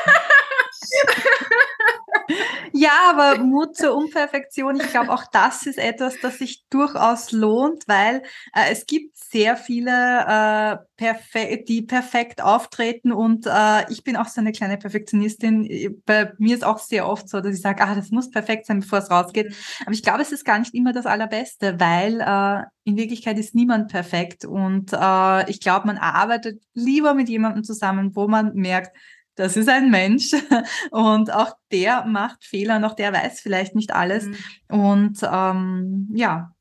Ja, 2.80 2.92
aber 3.10 3.44
Mut 3.44 3.76
zur 3.76 3.96
Unperfektion, 3.96 4.76
ich 4.80 4.92
glaube, 4.92 5.12
auch 5.12 5.24
das 5.32 5.66
ist 5.66 5.80
etwas, 5.80 6.20
das 6.22 6.38
sich 6.38 6.64
durchaus 6.70 7.32
lohnt, 7.32 7.88
weil 7.88 8.22
äh, 8.54 8.72
es 8.72 8.86
gibt 8.86 9.18
sehr 9.18 9.58
viele, 9.58 9.90
äh, 9.92 10.78
perfe 10.96 11.64
die 11.68 11.82
perfekt 11.82 12.40
auftreten 12.40 13.12
und 13.12 13.48
äh, 13.48 13.92
ich 13.92 14.04
bin 14.04 14.16
auch 14.16 14.28
so 14.28 14.42
eine 14.42 14.52
kleine 14.52 14.78
Perfektionistin. 14.78 16.02
Bei 16.06 16.34
mir 16.38 16.56
ist 16.56 16.64
auch 16.64 16.78
sehr 16.78 17.08
oft 17.08 17.28
so, 17.30 17.42
dass 17.42 17.56
ich 17.56 17.62
sage, 17.62 17.84
ah, 17.84 17.96
das 17.96 18.12
muss 18.12 18.30
perfekt 18.30 18.68
sein, 18.68 18.82
bevor 18.82 19.00
es 19.00 19.10
rausgeht. 19.10 19.56
Aber 19.82 19.94
ich 19.94 20.04
glaube, 20.04 20.22
es 20.22 20.32
ist 20.32 20.46
gar 20.46 20.60
nicht 20.60 20.76
immer 20.76 20.94
das 20.94 21.08
Allerbeste, 21.08 21.80
weil 21.80 22.22
äh, 22.22 22.64
in 22.84 22.96
Wirklichkeit 22.96 23.40
ist 23.40 23.56
niemand 23.56 23.92
perfekt 23.92 24.46
und 24.46 24.94
äh, 24.94 25.50
ich 25.50 25.62
glaube, 25.62 25.88
man 25.88 25.98
arbeitet 25.98 26.62
lieber 26.76 27.16
mit 27.16 27.28
jemandem 27.28 27.64
zusammen, 27.64 28.16
wo 28.16 28.28
man 28.28 28.54
merkt, 28.54 28.96
das 29.38 29.56
ist 29.56 29.70
ein 29.70 29.90
Mensch 29.90 30.32
und 30.92 31.32
auch 31.32 31.54
der 31.72 32.04
macht 32.06 32.44
Fehler 32.44 32.78
und 32.78 32.84
auch 32.84 32.96
der 32.96 33.14
weiß 33.14 33.40
vielleicht 33.40 33.76
nicht 33.76 33.94
alles. 33.94 34.26
Mhm. 34.26 34.38
Und 34.68 35.20
ähm, 35.24 36.10
ja. 36.14 36.52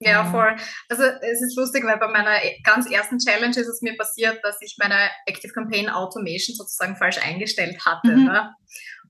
Ja, 0.00 0.24
ähm. 0.24 0.32
voll. 0.32 0.56
Also 0.88 1.04
es 1.04 1.42
ist 1.42 1.56
lustig, 1.56 1.84
weil 1.84 1.98
bei 1.98 2.08
meiner 2.08 2.36
ganz 2.64 2.90
ersten 2.90 3.18
Challenge 3.18 3.56
ist 3.56 3.68
es 3.68 3.82
mir 3.82 3.96
passiert, 3.96 4.40
dass 4.42 4.60
ich 4.62 4.76
meine 4.80 5.10
Active 5.26 5.52
Campaign 5.52 5.90
Automation 5.90 6.56
sozusagen 6.56 6.96
falsch 6.96 7.18
eingestellt 7.22 7.78
hatte. 7.84 8.16
Mhm. 8.16 8.24
Ne? 8.24 8.50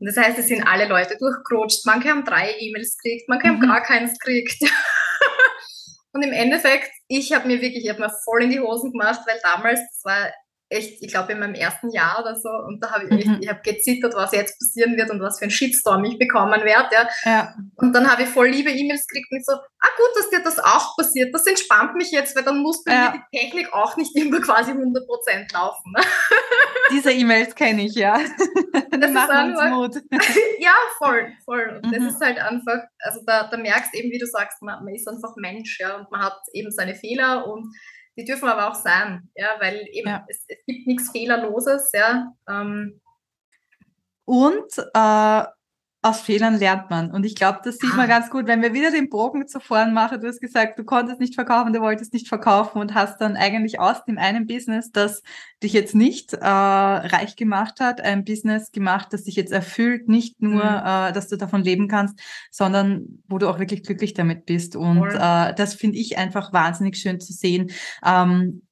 Und 0.00 0.06
das 0.06 0.16
heißt, 0.16 0.38
es 0.38 0.48
sind 0.48 0.66
alle 0.66 0.88
Leute 0.88 1.16
durchgerutscht. 1.16 1.86
Manche 1.86 2.08
haben 2.08 2.24
drei 2.24 2.54
E-Mails 2.58 2.98
gekriegt, 2.98 3.28
manche 3.28 3.46
mhm. 3.46 3.52
haben 3.52 3.68
gar 3.68 3.82
keins 3.82 4.18
gekriegt. 4.18 4.62
Und 6.14 6.22
im 6.22 6.32
Endeffekt, 6.32 6.90
ich 7.08 7.32
habe 7.32 7.46
mir 7.46 7.62
wirklich, 7.62 7.84
ich 7.84 7.88
habe 7.88 8.00
mir 8.00 8.12
voll 8.24 8.42
in 8.42 8.50
die 8.50 8.60
Hosen 8.60 8.92
gemacht, 8.92 9.20
weil 9.26 9.38
damals, 9.42 9.80
das 9.80 10.00
war 10.04 10.30
echt, 10.72 11.02
ich 11.02 11.12
glaube, 11.12 11.32
in 11.32 11.38
meinem 11.38 11.54
ersten 11.54 11.90
Jahr 11.90 12.20
oder 12.20 12.34
so. 12.34 12.48
Und 12.48 12.82
da 12.82 12.90
habe 12.90 13.04
ich 13.04 13.10
echt, 13.12 13.26
mhm. 13.26 13.38
ich 13.40 13.48
habe 13.48 13.60
gezittert, 13.62 14.14
was 14.14 14.32
jetzt 14.32 14.58
passieren 14.58 14.96
wird 14.96 15.10
und 15.10 15.20
was 15.20 15.38
für 15.38 15.44
ein 15.44 15.50
Shitstorm 15.50 16.04
ich 16.04 16.18
bekommen 16.18 16.64
werde. 16.64 16.88
Ja. 16.92 17.08
ja. 17.24 17.54
Und 17.76 17.92
dann 17.92 18.10
habe 18.10 18.22
ich 18.22 18.28
voll 18.28 18.48
liebe 18.48 18.70
E-Mails 18.70 19.06
gekriegt 19.06 19.30
und 19.30 19.44
so, 19.44 19.52
ah 19.52 19.88
gut, 19.96 20.16
dass 20.16 20.30
dir 20.30 20.42
das 20.42 20.58
auch 20.58 20.96
passiert. 20.96 21.34
Das 21.34 21.46
entspannt 21.46 21.94
mich 21.94 22.10
jetzt, 22.10 22.34
weil 22.36 22.44
dann 22.44 22.58
muss 22.58 22.82
bei 22.84 22.92
ja. 22.92 23.10
mir 23.10 23.22
die 23.32 23.38
Technik 23.38 23.72
auch 23.72 23.96
nicht 23.96 24.16
immer 24.16 24.40
quasi 24.40 24.72
100% 24.72 25.52
laufen. 25.52 25.92
Diese 26.92 27.12
E-Mails 27.12 27.54
kenne 27.54 27.84
ich, 27.84 27.94
ja. 27.94 28.18
Das 28.90 29.10
ist 29.10 29.16
einfach, 29.30 29.70
Mut. 29.70 29.96
ja, 30.58 30.74
voll, 30.98 31.32
voll. 31.44 31.80
Und 31.82 31.90
mhm. 31.90 31.92
das 31.92 32.14
ist 32.14 32.20
halt 32.20 32.38
einfach, 32.38 32.80
also 33.00 33.20
da, 33.26 33.48
da 33.48 33.56
merkst 33.56 33.94
eben, 33.94 34.10
wie 34.10 34.18
du 34.18 34.26
sagst, 34.26 34.62
man, 34.62 34.84
man 34.84 34.94
ist 34.94 35.08
einfach 35.08 35.34
Mensch, 35.36 35.78
ja, 35.80 35.96
und 35.96 36.10
man 36.10 36.22
hat 36.22 36.38
eben 36.52 36.70
seine 36.70 36.94
Fehler 36.94 37.46
und 37.46 37.72
die 38.16 38.24
dürfen 38.24 38.48
aber 38.48 38.70
auch 38.70 38.74
sein, 38.74 39.30
ja, 39.34 39.56
weil 39.60 39.86
eben 39.92 40.08
ja. 40.08 40.24
es, 40.28 40.44
es, 40.48 40.64
gibt 40.66 40.86
nichts 40.86 41.10
Fehlerloses, 41.10 41.90
ja. 41.92 42.32
Ähm. 42.48 43.00
Und 44.24 44.72
äh, 44.94 45.44
aus 46.04 46.20
Fehlern 46.20 46.58
lernt 46.58 46.90
man. 46.90 47.12
Und 47.12 47.24
ich 47.24 47.36
glaube, 47.36 47.60
das 47.62 47.76
sieht 47.76 47.96
man 47.96 48.08
ganz 48.08 48.28
gut, 48.28 48.48
wenn 48.48 48.60
wir 48.60 48.74
wieder 48.74 48.90
den 48.90 49.08
Bogen 49.08 49.46
zu 49.46 49.60
vorn 49.60 49.94
machen. 49.94 50.20
Du 50.20 50.26
hast 50.26 50.40
gesagt, 50.40 50.76
du 50.76 50.84
konntest 50.84 51.20
nicht 51.20 51.36
verkaufen, 51.36 51.72
du 51.72 51.80
wolltest 51.80 52.12
nicht 52.12 52.26
verkaufen 52.26 52.80
und 52.80 52.92
hast 52.94 53.20
dann 53.20 53.36
eigentlich 53.36 53.78
aus 53.78 54.04
dem 54.04 54.18
einen 54.18 54.48
Business, 54.48 54.90
das 54.90 55.22
dich 55.62 55.72
jetzt 55.72 55.94
nicht 55.94 56.32
äh, 56.32 56.44
reich 56.44 57.36
gemacht 57.36 57.78
hat, 57.78 58.00
ein 58.00 58.24
Business 58.24 58.72
gemacht, 58.72 59.12
das 59.12 59.24
dich 59.24 59.36
jetzt 59.36 59.52
erfüllt, 59.52 60.08
nicht 60.08 60.42
nur, 60.42 60.64
mhm. 60.64 61.10
äh, 61.10 61.12
dass 61.12 61.28
du 61.28 61.36
davon 61.36 61.62
leben 61.62 61.86
kannst, 61.86 62.18
sondern 62.50 63.22
wo 63.28 63.38
du 63.38 63.48
auch 63.48 63.60
wirklich 63.60 63.84
glücklich 63.84 64.12
damit 64.12 64.44
bist. 64.44 64.74
Und 64.74 65.06
äh, 65.06 65.54
das 65.54 65.74
finde 65.74 65.98
ich 65.98 66.18
einfach 66.18 66.52
wahnsinnig 66.52 66.96
schön 66.96 67.20
zu 67.20 67.32
sehen. 67.32 67.70
Ähm, 68.04 68.62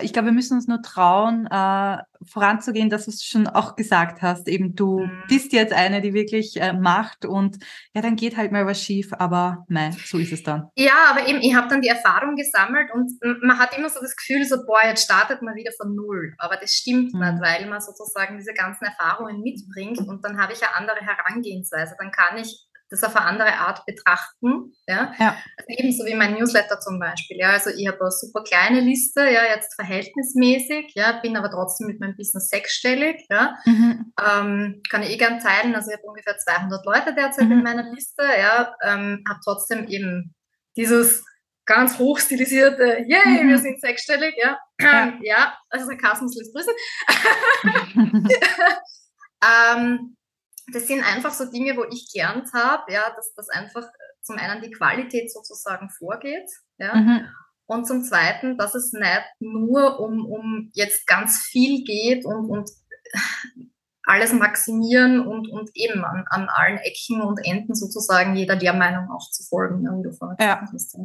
ich 0.00 0.12
glaube, 0.12 0.26
wir 0.26 0.32
müssen 0.32 0.54
uns 0.54 0.68
nur 0.68 0.82
trauen, 0.82 1.46
äh, 1.46 1.98
voranzugehen, 2.24 2.90
dass 2.90 3.04
du 3.04 3.10
es 3.10 3.24
schon 3.24 3.46
auch 3.46 3.76
gesagt 3.76 4.22
hast. 4.22 4.48
Eben, 4.48 4.74
du 4.74 5.00
mhm. 5.00 5.22
bist 5.28 5.52
jetzt 5.52 5.72
eine, 5.72 6.00
die 6.00 6.14
wirklich 6.14 6.60
äh, 6.60 6.72
macht 6.72 7.24
und 7.24 7.58
ja, 7.92 8.00
dann 8.00 8.16
geht 8.16 8.36
halt 8.36 8.52
mal 8.52 8.66
was 8.66 8.80
schief, 8.80 9.12
aber 9.12 9.64
nein, 9.68 9.92
so 9.92 10.18
ist 10.18 10.32
es 10.32 10.42
dann. 10.42 10.68
Ja, 10.76 11.10
aber 11.10 11.26
eben, 11.26 11.40
ich 11.40 11.54
habe 11.54 11.68
dann 11.68 11.82
die 11.82 11.88
Erfahrung 11.88 12.36
gesammelt 12.36 12.90
und 12.92 13.12
man 13.42 13.58
hat 13.58 13.76
immer 13.76 13.88
so 13.88 14.00
das 14.00 14.16
Gefühl, 14.16 14.44
so, 14.44 14.64
boah, 14.64 14.84
jetzt 14.84 15.04
startet 15.04 15.42
man 15.42 15.54
wieder 15.54 15.72
von 15.76 15.94
Null. 15.94 16.34
Aber 16.38 16.56
das 16.56 16.72
stimmt 16.72 17.14
mhm. 17.14 17.20
nicht, 17.20 17.40
weil 17.40 17.68
man 17.68 17.80
sozusagen 17.80 18.38
diese 18.38 18.54
ganzen 18.54 18.84
Erfahrungen 18.84 19.42
mitbringt 19.42 19.98
und 19.98 20.24
dann 20.24 20.40
habe 20.40 20.52
ich 20.52 20.62
eine 20.62 20.74
andere 20.76 21.00
Herangehensweise. 21.00 21.96
Dann 21.98 22.12
kann 22.12 22.38
ich 22.38 22.67
das 22.90 23.04
auf 23.04 23.14
eine 23.16 23.26
andere 23.26 23.54
Art 23.54 23.84
betrachten. 23.86 24.72
Ja? 24.86 25.12
ja. 25.18 25.36
Also 25.56 25.68
ebenso 25.68 26.06
wie 26.06 26.14
mein 26.14 26.34
Newsletter 26.34 26.80
zum 26.80 26.98
Beispiel. 26.98 27.38
Ja? 27.38 27.50
Also 27.50 27.70
ich 27.70 27.86
habe 27.86 28.00
eine 28.00 28.10
super 28.10 28.42
kleine 28.42 28.80
Liste, 28.80 29.22
ja, 29.22 29.44
jetzt 29.44 29.74
verhältnismäßig, 29.74 30.92
ja, 30.94 31.20
bin 31.20 31.36
aber 31.36 31.50
trotzdem 31.50 31.86
mit 31.86 32.00
meinem 32.00 32.16
Business 32.16 32.48
sechsstellig. 32.48 33.26
Ja? 33.30 33.58
Mhm. 33.66 34.12
Ähm, 34.18 34.82
kann 34.90 35.02
ich 35.02 35.10
eh 35.10 35.16
gern 35.16 35.40
teilen. 35.40 35.74
Also 35.74 35.90
ich 35.90 35.96
habe 35.96 36.06
ungefähr 36.06 36.38
200 36.38 36.84
Leute 36.86 37.14
derzeit 37.14 37.46
mhm. 37.46 37.52
in 37.52 37.62
meiner 37.62 37.90
Liste. 37.92 38.22
Ja? 38.22 38.74
Ähm, 38.82 39.24
habe 39.28 39.40
trotzdem 39.44 39.86
eben 39.86 40.34
dieses 40.76 41.24
ganz 41.66 41.98
hochstilisierte, 41.98 43.04
yay, 43.06 43.44
mhm. 43.44 43.48
wir 43.48 43.58
sind 43.58 43.78
sechsstellig, 43.78 44.34
ja. 44.42 44.58
Ja, 44.80 45.12
ja 45.20 45.58
also 45.68 45.84
Sarkasmus 45.84 46.34
lässt 46.34 46.54
grüßen. 46.54 46.72
ähm, 49.76 50.16
das 50.72 50.86
sind 50.86 51.02
einfach 51.02 51.32
so 51.32 51.50
Dinge, 51.50 51.76
wo 51.76 51.84
ich 51.84 52.10
gelernt 52.12 52.52
habe, 52.52 52.92
ja, 52.92 53.12
dass 53.14 53.34
das 53.34 53.48
einfach 53.48 53.86
zum 54.22 54.36
einen 54.36 54.62
die 54.62 54.70
Qualität 54.70 55.32
sozusagen 55.32 55.90
vorgeht, 55.90 56.48
ja, 56.78 56.94
mhm. 56.94 57.28
und 57.66 57.86
zum 57.86 58.02
zweiten, 58.02 58.58
dass 58.58 58.74
es 58.74 58.92
nicht 58.92 59.24
nur 59.40 60.00
um, 60.00 60.26
um 60.26 60.70
jetzt 60.74 61.06
ganz 61.06 61.38
viel 61.38 61.84
geht 61.84 62.24
und, 62.24 62.50
und 62.50 62.70
alles 64.04 64.32
maximieren 64.32 65.20
und, 65.20 65.48
und 65.48 65.70
eben 65.74 66.04
an, 66.04 66.24
an 66.30 66.48
allen 66.48 66.78
Ecken 66.78 67.20
und 67.20 67.38
Enden 67.44 67.74
sozusagen 67.74 68.36
jeder 68.36 68.56
der 68.56 68.72
Meinung 68.72 69.10
auch 69.10 69.30
zu 69.30 69.44
folgen, 69.44 69.82
wie 69.82 70.02
du 70.02 70.12
vorhin 70.12 70.38
ja. 70.40 70.60
hast 70.72 70.96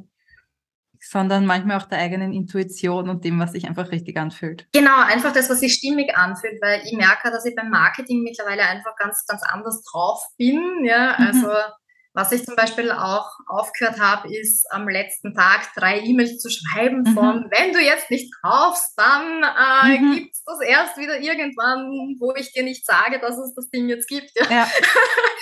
sondern 1.10 1.46
manchmal 1.46 1.78
auch 1.78 1.86
der 1.86 2.00
eigenen 2.00 2.34
Intuition 2.34 3.10
und 3.10 3.24
dem, 3.24 3.40
was 3.40 3.52
sich 3.52 3.68
einfach 3.68 3.92
richtig 3.92 4.18
anfühlt. 4.18 4.68
Genau, 4.74 5.02
einfach 5.02 5.34
das, 5.34 5.50
was 5.50 5.60
sich 5.60 5.74
stimmig 5.74 6.16
anfühlt, 6.16 6.62
weil 6.62 6.82
ich 6.86 6.94
merke, 6.94 7.30
dass 7.32 7.46
ich 7.46 7.56
beim 7.56 7.70
Marketing 7.70 8.24
mittlerweile 8.24 8.64
einfach 8.64 8.96
ganz, 8.96 9.26
ganz 9.28 9.44
anders 9.44 9.84
drauf 9.84 10.24
bin. 10.38 10.86
Ja, 10.86 11.16
mhm. 11.18 11.28
also 11.28 11.48
was 12.16 12.32
ich 12.32 12.46
zum 12.46 12.56
Beispiel 12.56 12.92
auch 12.92 13.28
aufgehört 13.48 14.00
habe, 14.00 14.32
ist 14.32 14.72
am 14.72 14.88
letzten 14.88 15.34
Tag 15.34 15.74
drei 15.76 16.00
E-Mails 16.00 16.40
zu 16.40 16.50
schreiben 16.52 17.02
mhm. 17.02 17.14
von, 17.16 17.46
wenn 17.50 17.74
du 17.74 17.80
jetzt 17.80 18.12
nicht 18.12 18.32
kaufst, 18.44 18.94
dann 18.98 19.44
äh, 19.44 19.98
mhm. 19.98 20.16
gibt 20.16 20.36
es 20.36 20.44
das 20.44 20.62
erst 20.62 20.98
wieder 20.98 21.20
irgendwann, 21.20 22.16
wo 22.20 22.34
ich 22.36 22.54
dir 22.54 22.64
nicht 22.64 22.86
sage, 22.86 23.20
dass 23.20 23.38
es 23.38 23.56
das 23.56 23.70
Ding 23.72 23.90
jetzt 23.90 24.08
gibt. 24.08 24.32
Ja. 24.36 24.46
ja. 24.50 24.68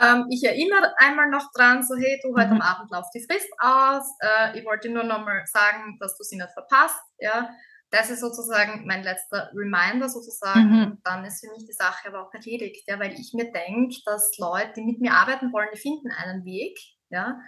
Ähm, 0.00 0.26
ich 0.30 0.44
erinnere 0.44 0.94
einmal 0.98 1.28
noch 1.28 1.50
dran, 1.52 1.82
so 1.82 1.94
hey, 1.96 2.20
du, 2.22 2.34
heute 2.36 2.54
mhm. 2.54 2.60
am 2.60 2.62
Abend 2.62 2.90
läuft 2.90 3.14
die 3.14 3.24
Frist 3.24 3.48
aus. 3.58 4.04
Äh, 4.20 4.58
ich 4.58 4.64
wollte 4.64 4.88
nur 4.88 5.04
noch 5.04 5.24
mal 5.24 5.42
sagen, 5.46 5.98
dass 6.00 6.16
du 6.16 6.24
sie 6.24 6.36
nicht 6.36 6.52
verpasst. 6.52 7.02
Ja, 7.18 7.50
das 7.90 8.10
ist 8.10 8.20
sozusagen 8.20 8.86
mein 8.86 9.02
letzter 9.02 9.50
Reminder 9.54 10.08
sozusagen. 10.08 10.70
Mhm. 10.70 10.98
Dann 11.04 11.24
ist 11.24 11.44
für 11.44 11.52
mich 11.52 11.66
die 11.66 11.74
Sache 11.74 12.08
aber 12.08 12.26
auch 12.26 12.32
erledigt, 12.32 12.84
ja, 12.88 12.98
weil 12.98 13.12
ich 13.12 13.32
mir 13.34 13.52
denke, 13.52 13.96
dass 14.06 14.36
Leute, 14.38 14.72
die 14.76 14.84
mit 14.84 15.00
mir 15.00 15.12
arbeiten 15.12 15.52
wollen, 15.52 15.68
die 15.74 15.80
finden 15.80 16.10
einen 16.10 16.44
Weg. 16.44 16.78
Ja, 17.10 17.38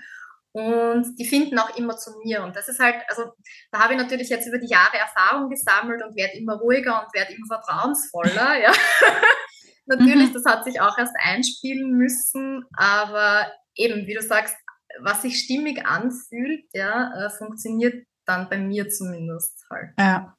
und 0.55 1.19
die 1.19 1.27
finden 1.27 1.59
auch 1.59 1.77
immer 1.77 1.97
zu 1.97 2.13
mir. 2.23 2.45
Und 2.45 2.55
das 2.55 2.69
ist 2.69 2.79
halt, 2.79 2.95
also 3.09 3.33
da 3.73 3.81
habe 3.81 3.95
ich 3.95 3.99
natürlich 4.01 4.29
jetzt 4.29 4.47
über 4.47 4.59
die 4.59 4.69
Jahre 4.69 4.97
Erfahrung 4.97 5.51
gesammelt 5.51 6.01
und 6.05 6.15
werde 6.15 6.39
immer 6.39 6.55
ruhiger 6.55 7.03
und 7.03 7.13
werde 7.13 7.35
immer 7.35 7.47
vertrauensvoller. 7.47 8.55
Ja. 8.63 8.73
Natürlich, 9.87 10.31
mhm. 10.31 10.33
das 10.33 10.45
hat 10.45 10.65
sich 10.65 10.81
auch 10.81 10.97
erst 10.99 11.15
einspielen 11.19 11.93
müssen, 11.93 12.65
aber 12.77 13.47
eben, 13.75 14.07
wie 14.07 14.15
du 14.15 14.23
sagst, 14.23 14.57
was 15.01 15.23
sich 15.23 15.39
stimmig 15.39 15.85
anfühlt, 15.87 16.65
ja, 16.73 17.27
äh, 17.27 17.31
funktioniert 17.31 18.07
dann 18.25 18.49
bei 18.49 18.59
mir 18.59 18.89
zumindest 18.89 19.65
halt. 19.71 19.91
Ja. 19.99 20.37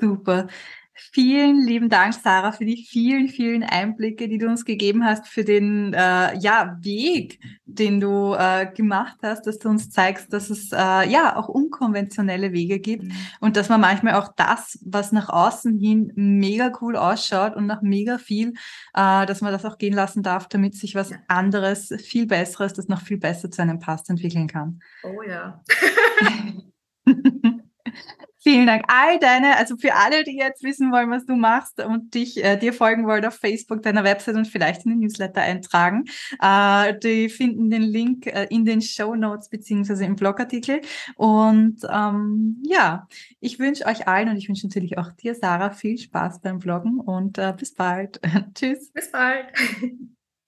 Super. 0.00 0.48
Vielen 0.96 1.66
lieben 1.66 1.88
Dank, 1.88 2.14
Sarah, 2.14 2.52
für 2.52 2.64
die 2.64 2.86
vielen, 2.88 3.28
vielen 3.28 3.64
Einblicke, 3.64 4.28
die 4.28 4.38
du 4.38 4.46
uns 4.46 4.64
gegeben 4.64 5.04
hast, 5.04 5.26
für 5.26 5.42
den 5.42 5.92
äh, 5.92 6.38
ja, 6.38 6.78
Weg, 6.82 7.40
den 7.64 7.98
du 7.98 8.34
äh, 8.34 8.66
gemacht 8.72 9.16
hast, 9.22 9.46
dass 9.46 9.58
du 9.58 9.68
uns 9.68 9.90
zeigst, 9.90 10.32
dass 10.32 10.50
es 10.50 10.70
äh, 10.72 10.76
ja 10.76 11.36
auch 11.36 11.48
unkonventionelle 11.48 12.52
Wege 12.52 12.78
gibt 12.78 13.04
mhm. 13.04 13.12
und 13.40 13.56
dass 13.56 13.68
man 13.68 13.80
manchmal 13.80 14.14
auch 14.14 14.28
das, 14.36 14.78
was 14.84 15.10
nach 15.10 15.28
außen 15.28 15.78
hin 15.80 16.12
mega 16.14 16.72
cool 16.80 16.96
ausschaut 16.96 17.56
und 17.56 17.66
nach 17.66 17.82
mega 17.82 18.18
viel, 18.18 18.52
äh, 18.94 19.26
dass 19.26 19.40
man 19.40 19.52
das 19.52 19.64
auch 19.64 19.78
gehen 19.78 19.94
lassen 19.94 20.22
darf, 20.22 20.48
damit 20.48 20.76
sich 20.76 20.94
was 20.94 21.10
anderes, 21.26 21.92
viel 22.04 22.26
Besseres, 22.26 22.72
das 22.72 22.86
noch 22.86 23.00
viel 23.00 23.18
besser 23.18 23.50
zu 23.50 23.62
einem 23.62 23.80
passt, 23.80 24.10
entwickeln 24.10 24.46
kann. 24.46 24.78
Oh 25.02 25.22
ja. 25.22 25.60
Vielen 28.44 28.66
Dank. 28.66 28.84
All 28.88 29.18
deine, 29.18 29.56
also 29.56 29.78
für 29.78 29.94
alle, 29.94 30.22
die 30.22 30.36
jetzt 30.36 30.62
wissen 30.62 30.92
wollen, 30.92 31.10
was 31.10 31.24
du 31.24 31.34
machst 31.34 31.80
und 31.82 32.12
dich 32.12 32.44
äh, 32.44 32.58
dir 32.58 32.74
folgen 32.74 33.06
wollen 33.06 33.24
auf 33.24 33.36
Facebook, 33.36 33.82
deiner 33.82 34.04
Website 34.04 34.36
und 34.36 34.46
vielleicht 34.46 34.84
in 34.84 34.90
den 34.90 35.00
Newsletter 35.00 35.40
eintragen, 35.40 36.04
äh, 36.42 36.92
die 36.98 37.30
finden 37.30 37.70
den 37.70 37.80
Link 37.80 38.26
äh, 38.26 38.46
in 38.50 38.66
den 38.66 38.82
Show 38.82 39.14
Notes 39.14 39.48
beziehungsweise 39.48 40.04
im 40.04 40.16
Blogartikel. 40.16 40.82
Und 41.16 41.78
ähm, 41.90 42.62
ja, 42.66 43.08
ich 43.40 43.58
wünsche 43.58 43.86
euch 43.86 44.06
allen 44.06 44.28
und 44.28 44.36
ich 44.36 44.46
wünsche 44.46 44.66
natürlich 44.66 44.98
auch 44.98 45.10
dir, 45.12 45.34
Sarah, 45.34 45.70
viel 45.70 45.96
Spaß 45.96 46.42
beim 46.42 46.58
Bloggen 46.58 47.00
und 47.00 47.38
äh, 47.38 47.54
bis 47.56 47.72
bald. 47.72 48.20
Tschüss. 48.54 48.92
Bis 48.92 49.10
bald. 49.10 49.46